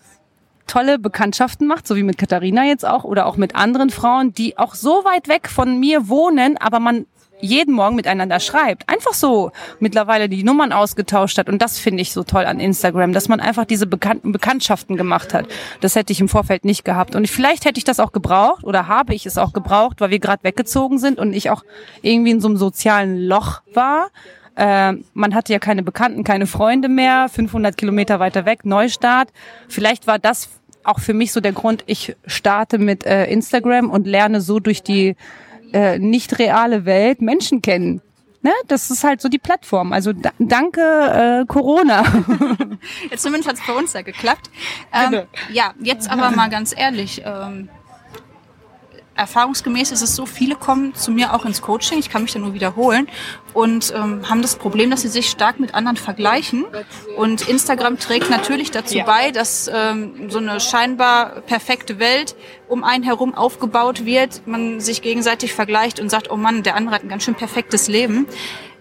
tolle 0.67 0.99
Bekanntschaften 0.99 1.67
macht, 1.67 1.87
so 1.87 1.95
wie 1.95 2.03
mit 2.03 2.17
Katharina 2.17 2.65
jetzt 2.65 2.85
auch 2.85 3.03
oder 3.03 3.25
auch 3.25 3.37
mit 3.37 3.55
anderen 3.55 3.89
Frauen, 3.89 4.33
die 4.33 4.57
auch 4.57 4.75
so 4.75 5.03
weit 5.05 5.27
weg 5.27 5.49
von 5.49 5.79
mir 5.79 6.09
wohnen, 6.09 6.57
aber 6.57 6.79
man 6.79 7.05
jeden 7.41 7.73
Morgen 7.73 7.95
miteinander 7.95 8.39
schreibt. 8.39 8.89
Einfach 8.89 9.13
so 9.13 9.51
mittlerweile 9.79 10.29
die 10.29 10.43
Nummern 10.43 10.71
ausgetauscht 10.71 11.37
hat. 11.37 11.49
Und 11.49 11.61
das 11.61 11.77
finde 11.77 12.01
ich 12.01 12.11
so 12.11 12.23
toll 12.23 12.45
an 12.45 12.59
Instagram, 12.59 13.13
dass 13.13 13.27
man 13.27 13.39
einfach 13.39 13.65
diese 13.65 13.87
bekannten 13.87 14.31
Bekanntschaften 14.31 14.97
gemacht 14.97 15.33
hat. 15.33 15.47
Das 15.81 15.95
hätte 15.95 16.13
ich 16.13 16.21
im 16.21 16.29
Vorfeld 16.29 16.65
nicht 16.65 16.85
gehabt. 16.85 17.15
Und 17.15 17.29
vielleicht 17.29 17.65
hätte 17.65 17.77
ich 17.77 17.83
das 17.83 17.99
auch 17.99 18.11
gebraucht 18.11 18.63
oder 18.63 18.87
habe 18.87 19.13
ich 19.13 19.25
es 19.25 19.37
auch 19.37 19.53
gebraucht, 19.53 20.01
weil 20.01 20.09
wir 20.09 20.19
gerade 20.19 20.43
weggezogen 20.43 20.97
sind 20.97 21.19
und 21.19 21.33
ich 21.33 21.49
auch 21.49 21.63
irgendwie 22.01 22.31
in 22.31 22.41
so 22.41 22.47
einem 22.47 22.57
sozialen 22.57 23.17
Loch 23.17 23.61
war. 23.73 24.09
Äh, 24.55 24.93
man 25.13 25.35
hatte 25.35 25.53
ja 25.53 25.59
keine 25.59 25.83
Bekannten, 25.83 26.23
keine 26.23 26.47
Freunde 26.47 26.89
mehr, 26.89 27.27
500 27.29 27.75
Kilometer 27.77 28.19
weiter 28.19 28.45
weg, 28.45 28.65
Neustart. 28.65 29.29
Vielleicht 29.67 30.07
war 30.07 30.19
das 30.19 30.49
auch 30.83 30.99
für 30.99 31.13
mich 31.13 31.31
so 31.31 31.41
der 31.41 31.51
Grund, 31.51 31.83
ich 31.87 32.15
starte 32.25 32.77
mit 32.77 33.05
äh, 33.05 33.25
Instagram 33.25 33.89
und 33.89 34.07
lerne 34.07 34.39
so 34.39 34.59
durch 34.59 34.83
die 34.83 35.15
äh, 35.73 35.99
nicht 35.99 36.39
reale 36.39 36.85
Welt 36.85 37.21
Menschen 37.21 37.61
kennen. 37.61 38.01
Ne? 38.41 38.51
Das 38.67 38.91
ist 38.91 39.03
halt 39.03 39.21
so 39.21 39.27
die 39.27 39.39
Plattform. 39.39 39.91
Also 39.91 40.13
da, 40.13 40.29
danke 40.37 40.81
äh, 40.81 41.45
Corona. 41.47 42.03
jetzt 43.09 43.23
zumindest 43.23 43.49
hat 43.49 43.55
es 43.55 43.65
bei 43.65 43.73
uns 43.73 43.93
ja 43.93 44.03
geklappt. 44.03 44.51
Ähm, 44.93 45.23
ja, 45.51 45.73
jetzt 45.81 46.09
aber 46.09 46.29
mal 46.29 46.49
ganz 46.49 46.71
ehrlich. 46.77 47.23
Ähm, 47.25 47.69
erfahrungsgemäß 49.15 49.91
ist 49.91 50.01
es 50.01 50.15
so, 50.15 50.25
viele 50.25 50.55
kommen 50.55 50.93
zu 50.93 51.11
mir 51.11 51.33
auch 51.33 51.45
ins 51.45 51.61
Coaching, 51.61 51.99
ich 51.99 52.09
kann 52.09 52.23
mich 52.23 52.33
da 52.33 52.39
nur 52.39 52.53
wiederholen, 52.53 53.07
und 53.53 53.93
ähm, 53.95 54.29
haben 54.29 54.41
das 54.41 54.57
Problem, 54.57 54.91
dass 54.91 55.03
sie 55.03 55.07
sich 55.07 55.29
stark 55.29 55.61
mit 55.61 55.73
anderen 55.73 55.95
vergleichen. 55.95 56.65
Und 57.15 57.47
Instagram 57.47 57.97
trägt 57.97 58.29
natürlich 58.29 58.69
dazu 58.69 58.97
ja. 58.97 59.05
bei, 59.05 59.31
dass 59.31 59.71
ähm, 59.73 60.29
so 60.29 60.39
eine 60.39 60.59
scheinbar 60.59 61.41
perfekte 61.41 61.97
Welt 61.97 62.35
um 62.67 62.83
einen 62.83 63.03
herum 63.05 63.33
aufgebaut 63.33 64.05
wird, 64.05 64.45
man 64.45 64.81
sich 64.81 65.01
gegenseitig 65.01 65.53
vergleicht 65.53 66.01
und 66.01 66.09
sagt, 66.09 66.29
oh 66.29 66.35
Mann, 66.35 66.63
der 66.63 66.75
andere 66.75 66.95
hat 66.95 67.03
ein 67.03 67.09
ganz 67.09 67.23
schön 67.23 67.35
perfektes 67.35 67.87
Leben. 67.87 68.27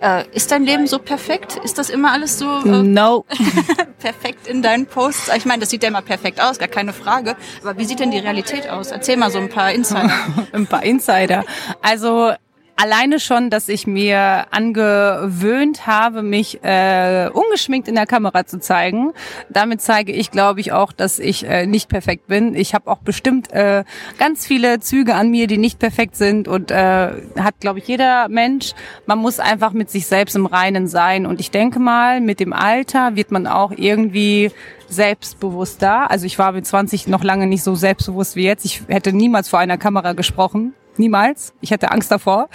Äh, 0.05 0.27
ist 0.33 0.51
dein 0.51 0.64
Leben 0.64 0.87
so 0.87 0.99
perfekt? 0.99 1.59
Ist 1.64 1.79
das 1.79 1.88
immer 1.88 2.12
alles 2.12 2.38
so 2.38 2.61
äh, 2.61 2.83
no. 2.83 3.25
perfekt 3.99 4.47
in 4.47 4.61
deinen 4.61 4.85
Posts? 4.85 5.31
Ich 5.35 5.47
meine, 5.47 5.61
das 5.61 5.71
sieht 5.71 5.83
ja 5.83 5.88
immer 5.88 6.03
perfekt 6.03 6.43
aus, 6.43 6.59
gar 6.59 6.69
keine 6.69 6.93
Frage. 6.93 7.37
Aber 7.62 7.79
wie 7.79 7.87
sieht 7.87 8.01
denn 8.01 8.11
die 8.11 8.19
Realität 8.19 8.69
aus? 8.69 8.90
Erzähl 8.90 9.17
mal 9.17 9.31
so 9.31 9.38
ein 9.38 9.49
paar 9.49 9.73
Insider. 9.73 10.12
ein 10.53 10.67
paar 10.67 10.83
Insider. 10.83 11.47
Also 11.81 12.35
alleine 12.77 13.21
schon, 13.21 13.51
dass 13.51 13.69
ich 13.69 13.87
mir 13.87 14.47
angewöhnt 14.51 15.87
habe, 15.87 16.23
mich 16.23 16.63
äh, 16.63 17.29
ungeschminkt 17.33 17.89
in 17.89 17.95
der 17.95 18.07
Kamera 18.07 18.47
zu 18.47 18.59
zeigen. 18.59 19.13
Damit 19.49 19.81
zeige 19.81 20.13
ich, 20.13 20.31
glaube 20.31 20.61
ich, 20.61 20.73
auch, 20.73 20.93
dass 20.93 21.19
ich 21.19 21.45
äh, 21.45 21.67
nicht 21.67 21.89
perfekt 21.89 22.27
bin. 22.27 22.55
Ich 22.55 22.75
habe 22.75 22.91
auch 22.91 22.99
bestimmt 22.99 23.53
äh, 23.53 23.85
ganz 24.19 24.47
viele 24.47 24.81
Züge 24.81 25.15
an 25.15 25.31
mir, 25.31 25.47
die 25.47 25.59
nicht 25.59 25.79
perfekt 25.79 26.17
sind 26.17 26.49
und 26.49 26.71
äh, 26.71 27.11
hat, 27.39 27.61
glaube 27.61 27.79
ich, 27.79 27.89
jeder 27.89 28.29
Mensch. 28.29 28.73
Man 29.07 29.19
muss 29.19 29.41
einfach 29.41 29.73
mit 29.73 29.91
sich 29.91 30.07
selbst 30.07 30.37
im 30.37 30.47
Reinen 30.47 30.89
sein. 30.89 31.27
Und 31.27 31.41
ich 31.41 31.51
denke 31.51 31.79
mal, 31.79 32.21
mit 32.21 32.41
dem 32.41 32.53
Alter 32.53 33.17
wird 33.17 33.31
man 33.31 33.47
auch 33.47 33.73
irgendwie 33.77 34.51
selbstbewusster. 34.89 36.11
Also 36.11 36.27
ich 36.27 36.39
war 36.39 36.53
mit 36.53 36.67
20 36.67 37.09
noch 37.09 37.25
lange 37.25 37.47
nicht 37.47 37.63
so 37.63 37.75
selbstbewusst 37.75 38.37
wie 38.37 38.45
jetzt. 38.45 38.65
Ich 38.65 38.83
hätte 38.89 39.13
niemals 39.13 39.49
vor 39.49 39.59
einer 39.59 39.79
Kamera 39.79 40.13
gesprochen. 40.13 40.75
Niemals. 40.96 41.54
Ich 41.61 41.70
hätte 41.70 41.90
Angst 41.90 42.11
davor. 42.11 42.48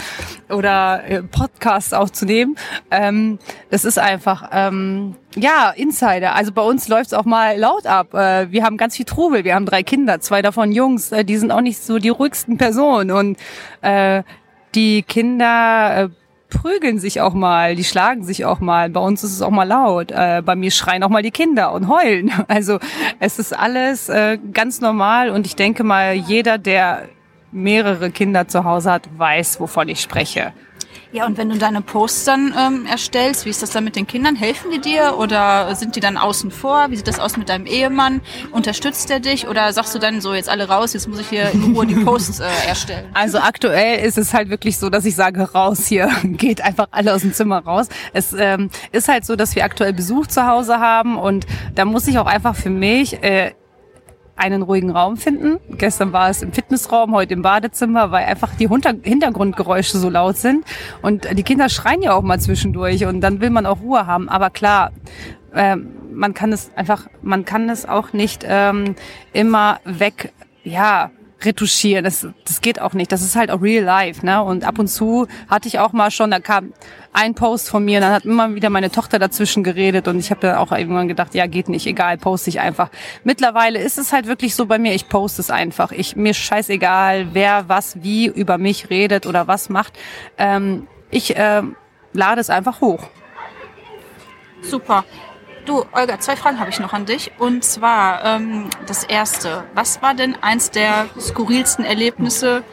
Oder 0.50 1.04
äh, 1.06 1.24
Podcasts 1.24 1.94
aufzunehmen. 1.94 2.56
Ähm, 2.92 3.40
das 3.70 3.86
ist 3.86 4.00
einfach, 4.00 4.50
ähm, 4.52 5.16
ja, 5.36 5.72
Insider. 5.72 6.36
Also 6.36 6.52
bei 6.52 6.62
uns 6.62 6.88
läuft's 6.88 7.14
auch 7.14 7.26
mal 7.26 7.58
laut 7.58 7.86
ab. 7.86 8.14
Äh, 8.14 8.52
wir 8.52 8.64
haben 8.64 8.78
ganz 8.78 8.96
viel 8.96 9.06
Trubel. 9.06 9.44
Wir 9.44 9.56
haben 9.56 9.66
drei 9.66 9.84
Kinder, 9.84 10.20
zwei 10.22 10.42
davon 10.42 10.72
Jungs. 10.72 11.12
Äh, 11.12 11.26
die 11.26 11.38
sind 11.38 11.52
auch 11.52 11.62
nicht 11.62 11.84
so 11.84 12.00
die 12.00 12.10
ruhigsten 12.10 12.58
Personen. 12.58 13.12
Und 13.12 13.38
äh, 13.82 14.24
die 14.76 15.04
Kinder 15.04 16.04
äh, 16.06 16.10
prügeln 16.50 17.00
sich 17.00 17.22
auch 17.22 17.34
mal, 17.34 17.76
die 17.76 17.84
schlagen 17.84 18.24
sich 18.24 18.46
auch 18.46 18.60
mal. 18.60 18.90
Bei 18.90 19.00
uns 19.00 19.24
ist 19.24 19.34
es 19.34 19.42
auch 19.42 19.52
mal 19.52 19.68
laut. 19.68 20.12
Äh, 20.12 20.42
bei 20.44 20.56
mir 20.56 20.72
schreien 20.72 21.04
auch 21.04 21.10
mal 21.10 21.24
die 21.24 21.32
Kinder 21.32 21.72
und 21.74 21.88
heulen. 21.88 22.32
Also 22.48 22.80
es 23.20 23.38
ist 23.38 23.58
alles 23.58 24.10
äh, 24.10 24.40
ganz 24.54 24.82
normal 24.82 25.30
und 25.30 25.46
ich 25.46 25.56
denke 25.56 25.84
mal, 25.84 26.14
jeder, 26.14 26.58
der 26.58 27.08
mehrere 27.52 28.12
Kinder 28.12 28.48
zu 28.48 28.64
Hause 28.64 28.92
hat, 28.92 29.10
weiß, 29.18 29.60
wovon 29.60 29.90
ich 29.90 30.02
spreche. 30.02 30.54
Ja, 31.12 31.26
und 31.26 31.38
wenn 31.38 31.50
du 31.50 31.58
deine 31.58 31.82
Posts 31.82 32.26
dann 32.26 32.54
ähm, 32.56 32.86
erstellst, 32.86 33.46
wie 33.46 33.50
ist 33.50 33.64
das 33.64 33.72
dann 33.72 33.84
mit 33.84 33.96
den 33.96 34.06
Kindern? 34.06 34.36
Helfen 34.36 34.70
die 34.70 34.80
dir 34.80 35.16
oder 35.18 35.74
sind 35.74 35.96
die 35.96 36.02
dann 36.02 36.18
außen 36.18 36.52
vor? 36.52 36.92
Wie 36.92 36.98
sieht 36.98 37.08
das 37.08 37.20
aus 37.20 37.36
mit 37.36 37.50
deinem 37.50 37.66
Ehemann? 37.66 38.22
Unterstützt 38.52 39.10
er 39.10 39.20
dich 39.20 39.48
oder 39.48 39.74
sagst 39.74 39.96
du 39.96 40.00
dann 40.00 40.22
so, 40.22 40.36
jetzt 40.36 40.50
alle 40.50 40.68
raus, 40.70 40.94
jetzt 40.94 41.08
muss 41.08 41.20
ich 41.20 41.28
hier 41.28 41.50
in 41.50 41.74
Ruhe 41.74 41.88
die 41.88 41.96
Posts 41.96 42.42
äh, 42.42 42.46
erstellen? 42.68 43.08
Also 43.16 43.40
aktuell 43.40 44.06
ist 44.06 44.20
es 44.20 44.36
halt 44.36 44.50
wirklich 44.50 44.78
so, 44.78 44.92
dass 44.92 45.04
ich 45.04 45.16
sage, 45.16 45.42
raus 45.52 45.88
hier, 45.88 46.12
geht 46.24 46.62
einfach 46.62 46.88
alle 46.92 47.16
aus 47.16 47.22
dem 47.22 47.34
Zimmer 47.34 47.58
raus. 47.58 47.88
Es 48.14 48.34
ähm, 48.34 48.70
ist 48.92 49.08
halt 49.08 49.26
so, 49.26 49.36
dass 49.36 49.56
wir 49.56 49.64
aktuell 49.64 49.94
Besuch 49.94 50.28
zu 50.28 50.46
Hause 50.46 50.80
haben 50.80 51.18
und 51.18 51.48
da 51.74 51.86
muss 51.86 52.08
ich 52.08 52.20
auch 52.20 52.28
einfach 52.28 52.56
für 52.56 52.70
mich 52.70 53.24
äh, 53.24 53.54
einen 54.40 54.62
ruhigen 54.62 54.92
Raum 54.92 55.18
finden. 55.18 55.60
Gestern 55.78 56.14
war 56.14 56.30
es 56.30 56.42
im 56.42 56.52
Fitnessraum, 56.52 57.14
heute 57.14 57.34
im 57.34 57.42
Badezimmer, 57.42 58.12
weil 58.12 58.26
einfach 58.26 58.56
die 58.56 58.68
Hintergrundgeräusche 58.68 59.98
so 59.98 60.10
laut 60.10 60.38
sind. 60.38 60.66
Und 61.02 61.28
die 61.38 61.44
Kinder 61.44 61.70
schreien 61.70 62.02
ja 62.02 62.14
auch 62.14 62.22
mal 62.22 62.40
zwischendurch 62.40 63.06
und 63.06 63.22
dann 63.22 63.42
will 63.42 63.50
man 63.50 63.66
auch 63.66 63.82
Ruhe 63.82 64.08
haben. 64.08 64.30
Aber 64.30 64.50
klar, 64.50 64.92
äh, 65.54 65.76
man 66.12 66.34
kann 66.34 66.52
es 66.52 66.72
einfach, 66.76 67.08
man 67.22 67.46
kann 67.46 67.70
es 67.70 67.86
auch 67.88 68.14
nicht 68.14 68.46
ähm, 68.48 68.96
immer 69.34 69.80
weg, 69.86 70.34
ja, 70.64 71.12
retuschieren. 71.44 72.04
Das, 72.04 72.28
das 72.46 72.62
geht 72.62 72.82
auch 72.82 72.94
nicht. 72.94 73.12
Das 73.12 73.22
ist 73.22 73.36
halt 73.36 73.52
auch 73.52 73.62
real 73.62 73.84
life, 73.84 74.26
ne? 74.26 74.44
Und 74.44 74.64
ab 74.64 74.80
und 74.80 74.88
zu 74.88 75.28
hatte 75.48 75.68
ich 75.68 75.80
auch 75.80 75.94
mal 75.94 76.12
schon, 76.12 76.32
da 76.32 76.40
kam 76.40 76.74
ein 77.14 77.34
Post 77.34 77.70
von 77.70 77.84
mir, 77.84 78.02
dann 78.02 78.12
hat 78.12 78.26
immer 78.26 78.56
wieder 78.56 78.70
meine 78.70 78.92
Tochter 78.92 79.20
dazwischen 79.20 79.64
geredet 79.64 80.08
und 80.08 80.20
ich 80.20 80.30
habe 80.32 80.42
dann 80.42 80.58
auch 80.58 80.72
irgendwann 80.72 81.08
gedacht, 81.08 81.34
ja, 81.34 81.48
geht 81.48 81.70
nicht, 81.70 81.88
egal, 81.88 82.18
poste 82.18 82.50
ich 82.50 82.60
einfach. 82.60 82.90
Mittlerweile 83.24 83.80
ist 83.80 83.98
es 83.98 84.14
halt 84.14 84.28
wirklich 84.28 84.56
so 84.56 84.66
bei 84.66 84.78
mir, 84.78 84.94
ich 84.94 85.10
poste 85.10 85.42
es 85.42 85.50
einfach. 85.50 85.92
Ich 85.92 86.16
mir 86.16 86.34
scheißegal, 86.34 87.34
wer 87.34 87.68
was 87.68 88.04
wie 88.04 88.28
über 88.28 88.58
mich 88.58 88.90
redet 88.90 89.26
oder 89.26 89.48
was 89.48 89.70
macht. 89.70 89.98
Ähm, 90.38 90.88
ich 91.10 91.36
äh, 91.36 91.64
lade 92.14 92.42
es 92.42 92.50
einfach 92.50 92.82
hoch. 92.82 93.10
Super. 94.62 95.06
Du, 95.70 95.86
Olga, 95.92 96.20
zwei 96.20 96.36
Fragen 96.36 96.60
habe 96.60 96.72
ich 96.72 96.80
noch 96.80 96.94
an 96.94 97.06
dich. 97.06 97.32
Und 97.38 97.64
zwar 97.64 98.26
ähm, 98.26 98.72
das 98.88 99.04
erste. 99.04 99.66
Was 99.76 100.02
war 100.02 100.16
denn 100.16 100.36
eins 100.42 100.72
der 100.72 101.06
skurrilsten 101.20 101.86
Erlebnisse 101.86 102.64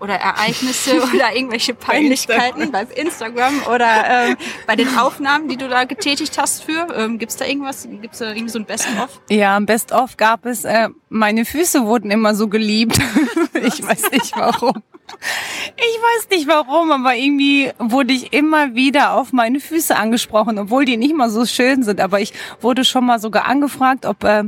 oder 0.00 0.14
Ereignisse 0.14 1.02
oder 1.14 1.34
irgendwelche 1.34 1.74
Peinlichkeiten 1.74 2.72
bei 2.72 2.82
Instagram 2.82 3.62
oder 3.72 4.28
ähm, 4.28 4.36
bei 4.66 4.76
den 4.76 4.98
Aufnahmen, 4.98 5.48
die 5.48 5.56
du 5.56 5.68
da 5.68 5.84
getätigt 5.84 6.36
hast 6.38 6.64
für? 6.64 6.88
Ähm, 6.96 7.18
Gibt 7.18 7.32
es 7.32 7.36
da 7.36 7.44
irgendwas? 7.44 7.86
Gibt 7.88 8.14
es 8.14 8.18
da 8.18 8.30
irgendwie 8.30 8.50
so 8.50 8.58
ein 8.58 8.64
Best-of? 8.64 9.20
Ja, 9.28 9.56
ein 9.56 9.66
Best-of 9.66 10.16
gab 10.16 10.46
es. 10.46 10.64
Äh, 10.64 10.88
meine 11.08 11.44
Füße 11.44 11.84
wurden 11.86 12.10
immer 12.10 12.34
so 12.34 12.48
geliebt. 12.48 12.98
ich 13.54 13.86
weiß 13.86 14.10
nicht 14.10 14.36
warum. 14.36 14.82
Ich 15.76 15.98
weiß 16.02 16.28
nicht 16.30 16.48
warum, 16.48 16.92
aber 16.92 17.16
irgendwie 17.16 17.70
wurde 17.78 18.12
ich 18.12 18.32
immer 18.32 18.74
wieder 18.74 19.14
auf 19.14 19.32
meine 19.32 19.60
Füße 19.60 19.96
angesprochen, 19.96 20.58
obwohl 20.58 20.84
die 20.84 20.96
nicht 20.96 21.14
mal 21.14 21.30
so 21.30 21.46
schön 21.46 21.82
sind. 21.82 22.00
Aber 22.00 22.20
ich 22.20 22.32
wurde 22.60 22.84
schon 22.84 23.06
mal 23.06 23.18
sogar 23.18 23.46
angefragt, 23.46 24.06
ob 24.06 24.22
äh, 24.24 24.44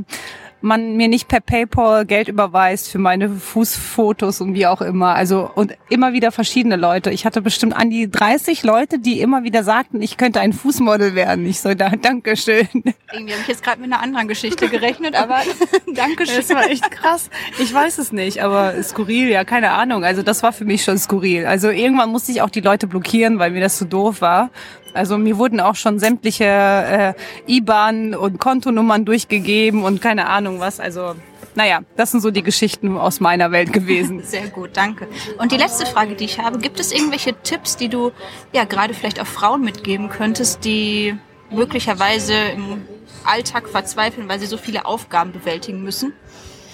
man 0.63 0.95
mir 0.95 1.09
nicht 1.09 1.27
per 1.27 1.41
PayPal 1.41 2.05
Geld 2.05 2.29
überweist 2.29 2.89
für 2.89 2.97
meine 2.97 3.29
Fußfotos 3.29 4.39
und 4.39 4.53
wie 4.53 4.65
auch 4.65 4.81
immer. 4.81 5.13
Also 5.13 5.51
und 5.53 5.73
immer 5.89 6.13
wieder 6.13 6.31
verschiedene 6.31 6.77
Leute. 6.77 7.11
Ich 7.11 7.25
hatte 7.25 7.41
bestimmt 7.41 7.75
an 7.75 7.89
die 7.89 8.09
30 8.09 8.63
Leute, 8.63 8.97
die 8.97 9.19
immer 9.19 9.43
wieder 9.43 9.63
sagten, 9.63 10.01
ich 10.01 10.15
könnte 10.15 10.39
ein 10.39 10.53
Fußmodel 10.53 11.15
werden. 11.15 11.45
Ich 11.45 11.59
so, 11.59 11.73
da, 11.73 11.89
Dankeschön. 11.89 12.69
Irgendwie 13.11 13.33
habe 13.33 13.41
ich 13.41 13.47
jetzt 13.47 13.61
gerade 13.61 13.81
mit 13.81 13.91
einer 13.91 14.01
anderen 14.01 14.29
Geschichte 14.29 14.69
gerechnet, 14.69 15.15
aber 15.15 15.41
Dankeschön. 15.93 16.37
Das 16.37 16.49
war 16.49 16.69
echt 16.69 16.89
krass. 16.89 17.29
Ich 17.59 17.73
weiß 17.73 17.97
es 17.97 18.13
nicht, 18.13 18.41
aber 18.41 18.81
skurril, 18.81 19.27
ja, 19.29 19.43
keine 19.43 19.71
Ahnung. 19.71 20.05
Also 20.05 20.23
das 20.23 20.43
war 20.43 20.53
für 20.53 20.65
mich 20.65 20.83
schon 20.85 20.97
skurril. 20.97 21.45
Also 21.45 21.69
irgendwann 21.69 22.09
musste 22.09 22.31
ich 22.31 22.41
auch 22.41 22.49
die 22.49 22.61
Leute 22.61 22.87
blockieren, 22.87 23.37
weil 23.37 23.51
mir 23.51 23.61
das 23.61 23.77
zu 23.77 23.83
so 23.83 23.89
doof 23.89 24.21
war. 24.21 24.49
Also 24.93 25.17
mir 25.17 25.37
wurden 25.37 25.59
auch 25.59 25.75
schon 25.75 25.99
sämtliche 25.99 26.45
äh, 26.45 27.13
IBAN 27.47 28.15
und 28.15 28.39
Kontonummern 28.39 29.05
durchgegeben 29.05 29.83
und 29.83 30.01
keine 30.01 30.27
Ahnung 30.27 30.59
was. 30.59 30.79
Also 30.79 31.15
naja, 31.55 31.81
das 31.95 32.11
sind 32.11 32.21
so 32.21 32.31
die 32.31 32.43
Geschichten 32.43 32.97
aus 32.97 33.19
meiner 33.19 33.51
Welt 33.51 33.73
gewesen. 33.73 34.21
Sehr 34.23 34.47
gut, 34.47 34.71
danke. 34.73 35.07
Und 35.37 35.51
die 35.51 35.57
letzte 35.57 35.85
Frage, 35.85 36.15
die 36.15 36.25
ich 36.25 36.39
habe, 36.39 36.57
gibt 36.57 36.79
es 36.79 36.91
irgendwelche 36.91 37.33
Tipps, 37.43 37.77
die 37.77 37.89
du 37.89 38.11
ja 38.53 38.63
gerade 38.65 38.93
vielleicht 38.93 39.19
auch 39.19 39.27
Frauen 39.27 39.61
mitgeben 39.61 40.09
könntest, 40.09 40.65
die 40.65 41.15
möglicherweise 41.51 42.33
im 42.33 42.81
Alltag 43.23 43.69
verzweifeln, 43.69 44.27
weil 44.27 44.39
sie 44.39 44.47
so 44.47 44.57
viele 44.57 44.85
Aufgaben 44.85 45.31
bewältigen 45.31 45.83
müssen? 45.83 46.13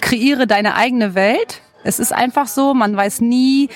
Kreiere 0.00 0.46
deine 0.46 0.74
eigene 0.76 1.14
Welt. 1.14 1.62
Es 1.84 1.98
ist 1.98 2.12
einfach 2.12 2.46
so, 2.46 2.74
man 2.74 2.96
weiß 2.96 3.20
nie, 3.20 3.68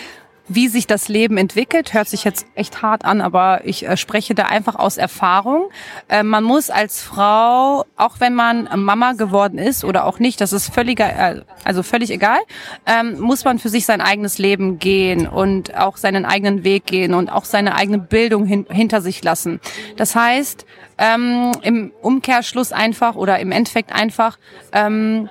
wie 0.46 0.68
sich 0.68 0.86
das 0.86 1.08
Leben 1.08 1.38
entwickelt, 1.38 1.94
hört 1.94 2.08
sich 2.08 2.24
jetzt 2.24 2.46
echt 2.54 2.82
hart 2.82 3.04
an, 3.04 3.20
aber 3.20 3.62
ich 3.64 3.88
äh, 3.88 3.96
spreche 3.96 4.34
da 4.34 4.44
einfach 4.44 4.74
aus 4.74 4.98
Erfahrung. 4.98 5.70
Äh, 6.08 6.22
man 6.22 6.44
muss 6.44 6.68
als 6.68 7.02
Frau, 7.02 7.84
auch 7.96 8.20
wenn 8.20 8.34
man 8.34 8.68
Mama 8.76 9.12
geworden 9.12 9.58
ist 9.58 9.84
oder 9.84 10.04
auch 10.04 10.18
nicht, 10.18 10.40
das 10.40 10.52
ist 10.52 10.72
völlig, 10.72 11.00
äh, 11.00 11.40
also 11.64 11.82
völlig 11.82 12.10
egal, 12.10 12.40
ähm, 12.86 13.18
muss 13.20 13.44
man 13.44 13.58
für 13.58 13.70
sich 13.70 13.86
sein 13.86 14.02
eigenes 14.02 14.38
Leben 14.38 14.78
gehen 14.78 15.26
und 15.26 15.76
auch 15.76 15.96
seinen 15.96 16.26
eigenen 16.26 16.62
Weg 16.62 16.86
gehen 16.86 17.14
und 17.14 17.30
auch 17.30 17.46
seine 17.46 17.74
eigene 17.74 17.98
Bildung 17.98 18.44
hin, 18.44 18.66
hinter 18.68 19.00
sich 19.00 19.24
lassen. 19.24 19.60
Das 19.96 20.14
heißt, 20.14 20.66
ähm, 20.98 21.52
im 21.62 21.92
Umkehrschluss 22.02 22.72
einfach 22.72 23.16
oder 23.16 23.38
im 23.38 23.50
Endeffekt 23.50 23.92
einfach, 23.92 24.38
ähm, 24.72 25.30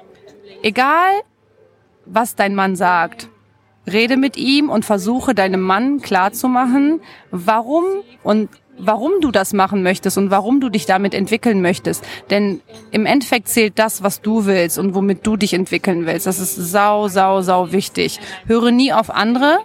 egal 0.63 1.12
was 2.06 2.36
dein 2.36 2.54
Mann 2.56 2.76
sagt, 2.76 3.30
Rede 3.91 4.17
mit 4.17 4.38
ihm 4.38 4.69
und 4.69 4.86
versuche 4.86 5.34
deinem 5.34 5.62
Mann 5.62 6.02
klarzumachen, 6.02 7.02
warum 7.32 7.84
und 8.24 8.50
warum 8.78 9.12
du 9.22 9.32
das 9.32 9.54
machen 9.54 9.84
möchtest 9.84 10.17
und 10.17 10.32
warum 10.32 10.60
du 10.60 10.69
dich 10.69 10.86
damit 10.86 11.13
entwickeln 11.13 11.62
möchtest. 11.62 12.04
Denn 12.30 12.62
im 12.91 13.06
Endeffekt 13.06 13.48
zählt 13.48 13.78
das, 13.78 14.04
was 14.04 14.22
du 14.22 14.46
willst 14.46 14.80
und 14.80 14.96
womit 14.96 15.26
du 15.26 15.38
dich 15.38 15.54
entwickeln 15.54 16.06
willst. 16.06 16.26
Das 16.26 16.39
ist 16.39 16.56
sau, 16.56 17.08
sau, 17.08 17.41
sau 17.41 17.72
wichtig. 17.72 18.19
Höre 18.48 18.72
nie 18.72 18.93
auf 18.93 19.10
andere. 19.10 19.60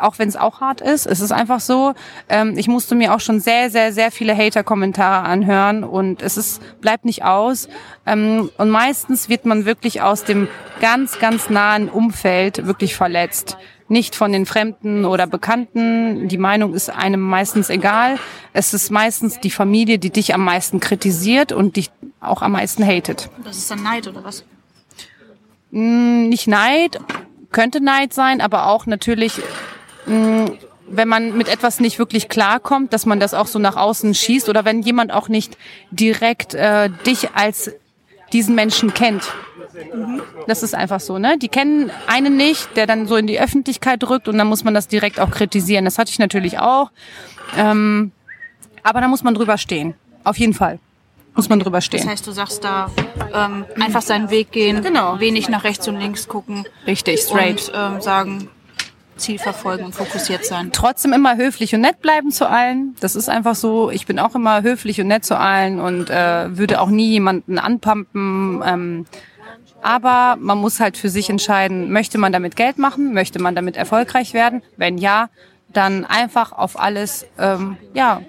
Auch 0.00 0.18
wenn 0.18 0.28
es 0.28 0.36
auch 0.36 0.60
hart 0.60 0.80
ist. 0.80 1.06
Es 1.06 1.20
ist 1.20 1.32
einfach 1.32 1.60
so, 1.60 1.94
ähm, 2.28 2.56
ich 2.56 2.68
musste 2.68 2.94
mir 2.94 3.14
auch 3.14 3.20
schon 3.20 3.40
sehr, 3.40 3.70
sehr, 3.70 3.92
sehr 3.92 4.10
viele 4.10 4.36
Hater-Kommentare 4.36 5.26
anhören 5.26 5.84
und 5.84 6.22
es 6.22 6.36
ist, 6.36 6.62
bleibt 6.80 7.04
nicht 7.04 7.24
aus. 7.24 7.68
Ähm, 8.06 8.50
und 8.58 8.70
meistens 8.70 9.28
wird 9.28 9.46
man 9.46 9.64
wirklich 9.64 10.02
aus 10.02 10.24
dem 10.24 10.48
ganz, 10.80 11.18
ganz 11.18 11.50
nahen 11.50 11.88
Umfeld 11.88 12.66
wirklich 12.66 12.94
verletzt. 12.94 13.56
Nicht 13.88 14.14
von 14.14 14.30
den 14.30 14.46
Fremden 14.46 15.04
oder 15.04 15.26
Bekannten. 15.26 16.28
Die 16.28 16.38
Meinung 16.38 16.74
ist 16.74 16.90
einem 16.90 17.20
meistens 17.20 17.70
egal. 17.70 18.18
Es 18.52 18.72
ist 18.72 18.90
meistens 18.90 19.40
die 19.40 19.50
Familie, 19.50 19.98
die 19.98 20.10
dich 20.10 20.32
am 20.32 20.44
meisten 20.44 20.78
kritisiert 20.78 21.50
und 21.50 21.76
dich 21.76 21.90
auch 22.20 22.42
am 22.42 22.52
meisten 22.52 22.86
hatet. 22.86 23.28
Das 23.44 23.58
ist 23.58 23.70
dann 23.70 23.82
Neid 23.82 24.06
oder 24.06 24.22
was? 24.22 24.44
Mm, 25.72 26.28
nicht 26.28 26.46
Neid, 26.46 27.00
könnte 27.50 27.80
Neid 27.80 28.12
sein, 28.12 28.40
aber 28.40 28.66
auch 28.66 28.86
natürlich 28.86 29.40
mm, 30.10 30.44
wenn 30.88 31.08
man 31.08 31.36
mit 31.36 31.48
etwas 31.48 31.80
nicht 31.80 31.98
wirklich 31.98 32.28
klarkommt, 32.28 32.92
dass 32.92 33.06
man 33.06 33.20
das 33.20 33.32
auch 33.32 33.46
so 33.46 33.58
nach 33.58 33.76
außen 33.76 34.14
schießt 34.14 34.48
oder 34.48 34.64
wenn 34.64 34.82
jemand 34.82 35.12
auch 35.12 35.28
nicht 35.28 35.56
direkt 35.90 36.54
äh, 36.54 36.90
dich 37.06 37.30
als 37.34 37.70
diesen 38.32 38.54
Menschen 38.54 38.92
kennt. 38.94 39.22
Mhm. 39.94 40.22
Das 40.46 40.62
ist 40.62 40.74
einfach 40.74 41.00
so, 41.00 41.18
ne? 41.18 41.38
Die 41.38 41.48
kennen 41.48 41.90
einen 42.06 42.36
nicht, 42.36 42.76
der 42.76 42.86
dann 42.86 43.06
so 43.06 43.16
in 43.16 43.26
die 43.26 43.40
Öffentlichkeit 43.40 44.02
rückt 44.04 44.28
und 44.28 44.38
dann 44.38 44.46
muss 44.46 44.64
man 44.64 44.74
das 44.74 44.88
direkt 44.88 45.20
auch 45.20 45.30
kritisieren. 45.30 45.84
Das 45.84 45.98
hatte 45.98 46.10
ich 46.10 46.18
natürlich 46.18 46.58
auch. 46.58 46.90
Ähm, 47.56 48.12
aber 48.82 49.00
da 49.00 49.08
muss 49.08 49.22
man 49.22 49.34
drüber 49.34 49.58
stehen. 49.58 49.94
Auf 50.24 50.38
jeden 50.38 50.54
Fall. 50.54 50.78
Muss 51.34 51.48
man 51.48 51.60
drüber 51.60 51.80
stehen. 51.80 52.00
Das 52.00 52.10
heißt, 52.10 52.26
du 52.26 52.32
sagst 52.32 52.64
da 52.64 52.90
ähm, 53.32 53.64
einfach 53.80 54.02
seinen 54.02 54.30
Weg 54.30 54.50
gehen, 54.50 54.82
genau. 54.82 55.20
wenig 55.20 55.48
nach 55.48 55.64
rechts 55.64 55.86
und 55.86 55.98
links 55.98 56.26
gucken. 56.26 56.64
Richtig, 56.86 57.20
straight. 57.20 57.68
Und 57.68 57.72
ähm, 57.74 58.00
sagen, 58.00 58.48
Ziel 59.20 59.38
verfolgen 59.38 59.84
und 59.84 59.94
fokussiert 59.94 60.44
sein. 60.44 60.70
Trotzdem 60.72 61.12
immer 61.12 61.36
höflich 61.36 61.74
und 61.74 61.82
nett 61.82 62.00
bleiben 62.00 62.32
zu 62.32 62.48
allen. 62.48 62.96
Das 63.00 63.14
ist 63.14 63.28
einfach 63.28 63.54
so. 63.54 63.90
Ich 63.90 64.06
bin 64.06 64.18
auch 64.18 64.34
immer 64.34 64.62
höflich 64.62 65.00
und 65.00 65.06
nett 65.06 65.24
zu 65.24 65.38
allen 65.38 65.80
und 65.80 66.10
äh, 66.10 66.56
würde 66.56 66.80
auch 66.80 66.88
nie 66.88 67.10
jemanden 67.10 67.58
anpumpen. 67.58 68.62
Ähm, 68.64 69.06
aber 69.82 70.36
man 70.38 70.58
muss 70.58 70.80
halt 70.80 70.96
für 70.96 71.08
sich 71.08 71.30
entscheiden, 71.30 71.90
möchte 71.90 72.18
man 72.18 72.32
damit 72.32 72.56
Geld 72.56 72.78
machen, 72.78 73.14
möchte 73.14 73.40
man 73.40 73.54
damit 73.54 73.76
erfolgreich 73.76 74.34
werden? 74.34 74.62
Wenn 74.76 74.98
ja, 74.98 75.30
dann 75.72 76.04
einfach 76.04 76.52
auf 76.52 76.78
alles, 76.78 77.26
ähm, 77.38 77.76
ja, 77.94 78.22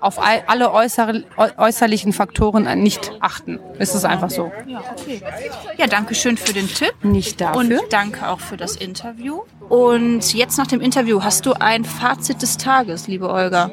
auf 0.00 0.18
all, 0.18 0.44
alle 0.46 0.72
äußere, 0.72 1.24
äußerlichen 1.56 2.12
Faktoren 2.12 2.82
nicht 2.82 3.12
achten. 3.20 3.58
Es 3.78 3.94
ist 3.94 4.04
einfach 4.04 4.30
so. 4.30 4.52
Ja, 4.66 4.82
okay. 4.96 5.20
Ja, 5.76 5.86
danke 5.86 6.14
schön 6.14 6.36
für 6.36 6.52
den 6.52 6.68
Tipp. 6.68 6.92
Nicht 7.02 7.40
dafür. 7.40 7.60
Und 7.60 7.80
danke 7.90 8.28
auch 8.28 8.40
für 8.40 8.56
das 8.56 8.76
Interview. 8.76 9.42
Und 9.68 10.32
jetzt 10.34 10.56
nach 10.56 10.66
dem 10.66 10.80
Interview 10.80 11.22
hast 11.22 11.46
du 11.46 11.52
ein 11.52 11.84
Fazit 11.84 12.42
des 12.42 12.56
Tages, 12.56 13.08
liebe 13.08 13.28
Olga. 13.28 13.70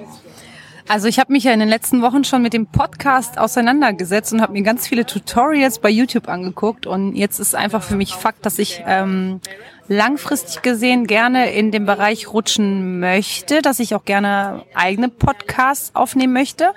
Also 0.87 1.07
ich 1.07 1.17
habe 1.17 1.33
mich 1.33 1.43
ja 1.43 1.51
in 1.51 1.59
den 1.59 1.69
letzten 1.69 2.03
Wochen 2.03 2.23
schon 2.23 2.43
mit 2.43 2.53
dem 2.53 2.67
Podcast 2.67 3.39
auseinandergesetzt 3.39 4.33
und 4.33 4.41
habe 4.41 4.53
mir 4.53 4.61
ganz 4.61 4.87
viele 4.87 5.05
Tutorials 5.05 5.79
bei 5.79 5.89
YouTube 5.89 6.29
angeguckt. 6.29 6.85
Und 6.85 7.15
jetzt 7.15 7.39
ist 7.39 7.55
einfach 7.55 7.81
für 7.81 7.95
mich 7.95 8.13
Fakt, 8.13 8.45
dass 8.45 8.59
ich 8.59 8.83
ähm, 8.85 9.41
langfristig 9.87 10.61
gesehen 10.61 11.07
gerne 11.07 11.51
in 11.51 11.71
dem 11.71 11.87
Bereich 11.87 12.31
rutschen 12.31 12.99
möchte, 12.99 13.63
dass 13.63 13.79
ich 13.79 13.95
auch 13.95 14.05
gerne 14.05 14.63
eigene 14.75 15.09
Podcasts 15.09 15.95
aufnehmen 15.95 16.33
möchte. 16.33 16.71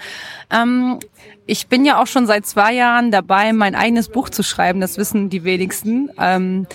Ähm, 0.50 1.00
ich 1.46 1.66
bin 1.66 1.84
ja 1.84 2.00
auch 2.00 2.06
schon 2.06 2.26
seit 2.26 2.46
zwei 2.46 2.72
Jahren 2.72 3.10
dabei, 3.10 3.52
mein 3.52 3.74
eigenes 3.74 4.08
Buch 4.08 4.30
zu 4.30 4.42
schreiben. 4.42 4.80
Das 4.80 4.96
wissen 4.96 5.28
die 5.28 5.44
wenigsten. 5.44 6.10
Ähm, 6.18 6.66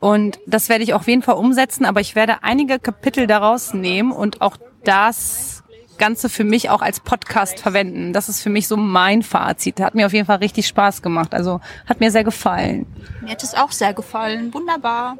und 0.00 0.38
das 0.46 0.70
werde 0.70 0.84
ich 0.84 0.94
auf 0.94 1.06
jeden 1.06 1.22
Fall 1.22 1.34
umsetzen, 1.34 1.84
aber 1.84 2.00
ich 2.00 2.14
werde 2.14 2.42
einige 2.42 2.78
Kapitel 2.78 3.26
daraus 3.26 3.74
nehmen 3.74 4.12
und 4.12 4.40
auch 4.40 4.56
das 4.84 5.57
Ganze 5.98 6.28
für 6.28 6.44
mich 6.44 6.70
auch 6.70 6.80
als 6.80 7.00
Podcast 7.00 7.60
verwenden. 7.60 8.12
Das 8.12 8.28
ist 8.28 8.42
für 8.42 8.50
mich 8.50 8.68
so 8.68 8.76
mein 8.76 9.22
Fazit. 9.22 9.80
Hat 9.80 9.94
mir 9.94 10.06
auf 10.06 10.12
jeden 10.12 10.26
Fall 10.26 10.38
richtig 10.38 10.66
Spaß 10.66 11.02
gemacht. 11.02 11.34
Also 11.34 11.60
hat 11.86 12.00
mir 12.00 12.10
sehr 12.10 12.24
gefallen. 12.24 12.86
Mir 13.20 13.32
hat 13.32 13.42
es 13.42 13.54
auch 13.54 13.72
sehr 13.72 13.92
gefallen. 13.92 14.54
Wunderbar. 14.54 15.18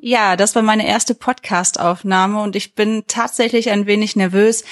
Ja, 0.00 0.36
das 0.36 0.54
war 0.54 0.62
meine 0.62 0.86
erste 0.86 1.14
Podcast-Aufnahme 1.14 2.40
und 2.40 2.54
ich 2.54 2.74
bin 2.74 3.04
tatsächlich 3.08 3.70
ein 3.70 3.86
wenig 3.86 4.14
nervös, 4.14 4.62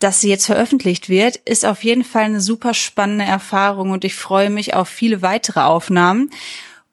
dass 0.00 0.20
sie 0.20 0.28
jetzt 0.28 0.46
veröffentlicht 0.46 1.08
wird. 1.08 1.36
Ist 1.36 1.64
auf 1.64 1.84
jeden 1.84 2.04
Fall 2.04 2.24
eine 2.24 2.40
super 2.40 2.74
spannende 2.74 3.24
Erfahrung 3.24 3.90
und 3.90 4.04
ich 4.04 4.16
freue 4.16 4.50
mich 4.50 4.74
auf 4.74 4.88
viele 4.88 5.22
weitere 5.22 5.60
Aufnahmen. 5.60 6.30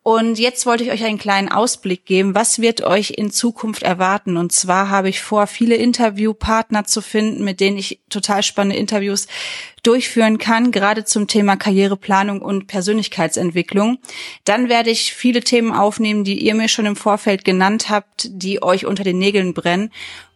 Und 0.08 0.38
jetzt 0.38 0.68
wollte 0.68 0.84
ich 0.84 0.92
euch 0.92 1.04
einen 1.04 1.18
kleinen 1.18 1.50
Ausblick 1.52 2.06
geben, 2.06 2.36
was 2.36 2.60
wird 2.60 2.84
euch 2.84 3.16
in 3.18 3.32
Zukunft 3.32 3.82
erwarten. 3.82 4.38
Und 4.38 4.52
zwar 4.52 4.92
habe 4.92 5.10
ich 5.10 5.20
vor, 5.20 5.48
viele 5.48 5.74
Interviewpartner 5.78 6.84
zu 6.84 7.02
finden, 7.02 7.44
mit 7.44 7.60
denen 7.60 7.80
ich 7.80 8.02
total 8.08 8.44
spannende 8.44 8.78
Interviews 8.78 9.26
durchführen 9.82 10.38
kann, 10.38 10.70
gerade 10.70 11.06
zum 11.06 11.26
Thema 11.26 11.56
Karriereplanung 11.56 12.44
und 12.44 12.68
Persönlichkeitsentwicklung. 12.68 13.98
Dann 14.44 14.70
werde 14.70 14.92
ich 14.92 15.16
viele 15.16 15.42
Themen 15.42 15.72
aufnehmen, 15.72 16.24
die 16.24 16.38
ihr 16.38 16.54
mir 16.54 16.68
schon 16.70 16.86
im 16.86 16.96
Vorfeld 16.96 17.44
genannt 17.44 17.90
habt, 17.90 18.28
die 18.30 18.62
euch 18.62 18.86
unter 18.86 19.04
den 19.04 19.18
Nägeln 19.18 19.56
brennen. 19.56 19.92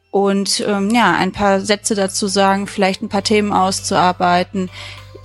Und 0.09 0.65
ähm, 0.67 0.89
ja, 0.89 1.13
ein 1.13 1.31
paar 1.31 1.61
Sätze 1.61 1.93
dazu 1.93 2.25
sagen, 2.25 2.65
vielleicht 2.65 3.03
ein 3.03 3.09
paar 3.09 3.23
Themen 3.23 3.53
auszuarbeiten, 3.53 4.71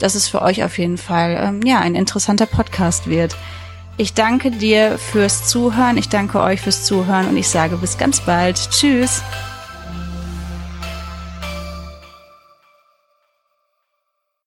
dass 0.00 0.14
es 0.14 0.28
für 0.28 0.42
euch 0.42 0.62
auf 0.64 0.76
jeden 0.76 0.98
Fall 0.98 1.38
ähm, 1.40 1.62
ja 1.64 1.78
ein 1.78 1.94
interessanter 1.94 2.44
Podcast 2.44 3.08
wird. 3.08 3.34
Ich 3.96 4.12
danke 4.14 4.50
dir 4.50 4.98
fürs 4.98 5.48
Zuhören, 5.48 5.96
ich 5.96 6.08
danke 6.08 6.40
euch 6.40 6.60
fürs 6.60 6.84
Zuhören 6.84 7.28
und 7.28 7.36
ich 7.36 7.48
sage 7.48 7.76
bis 7.76 7.96
ganz 7.96 8.20
bald. 8.20 8.56
Tschüss. 8.70 9.22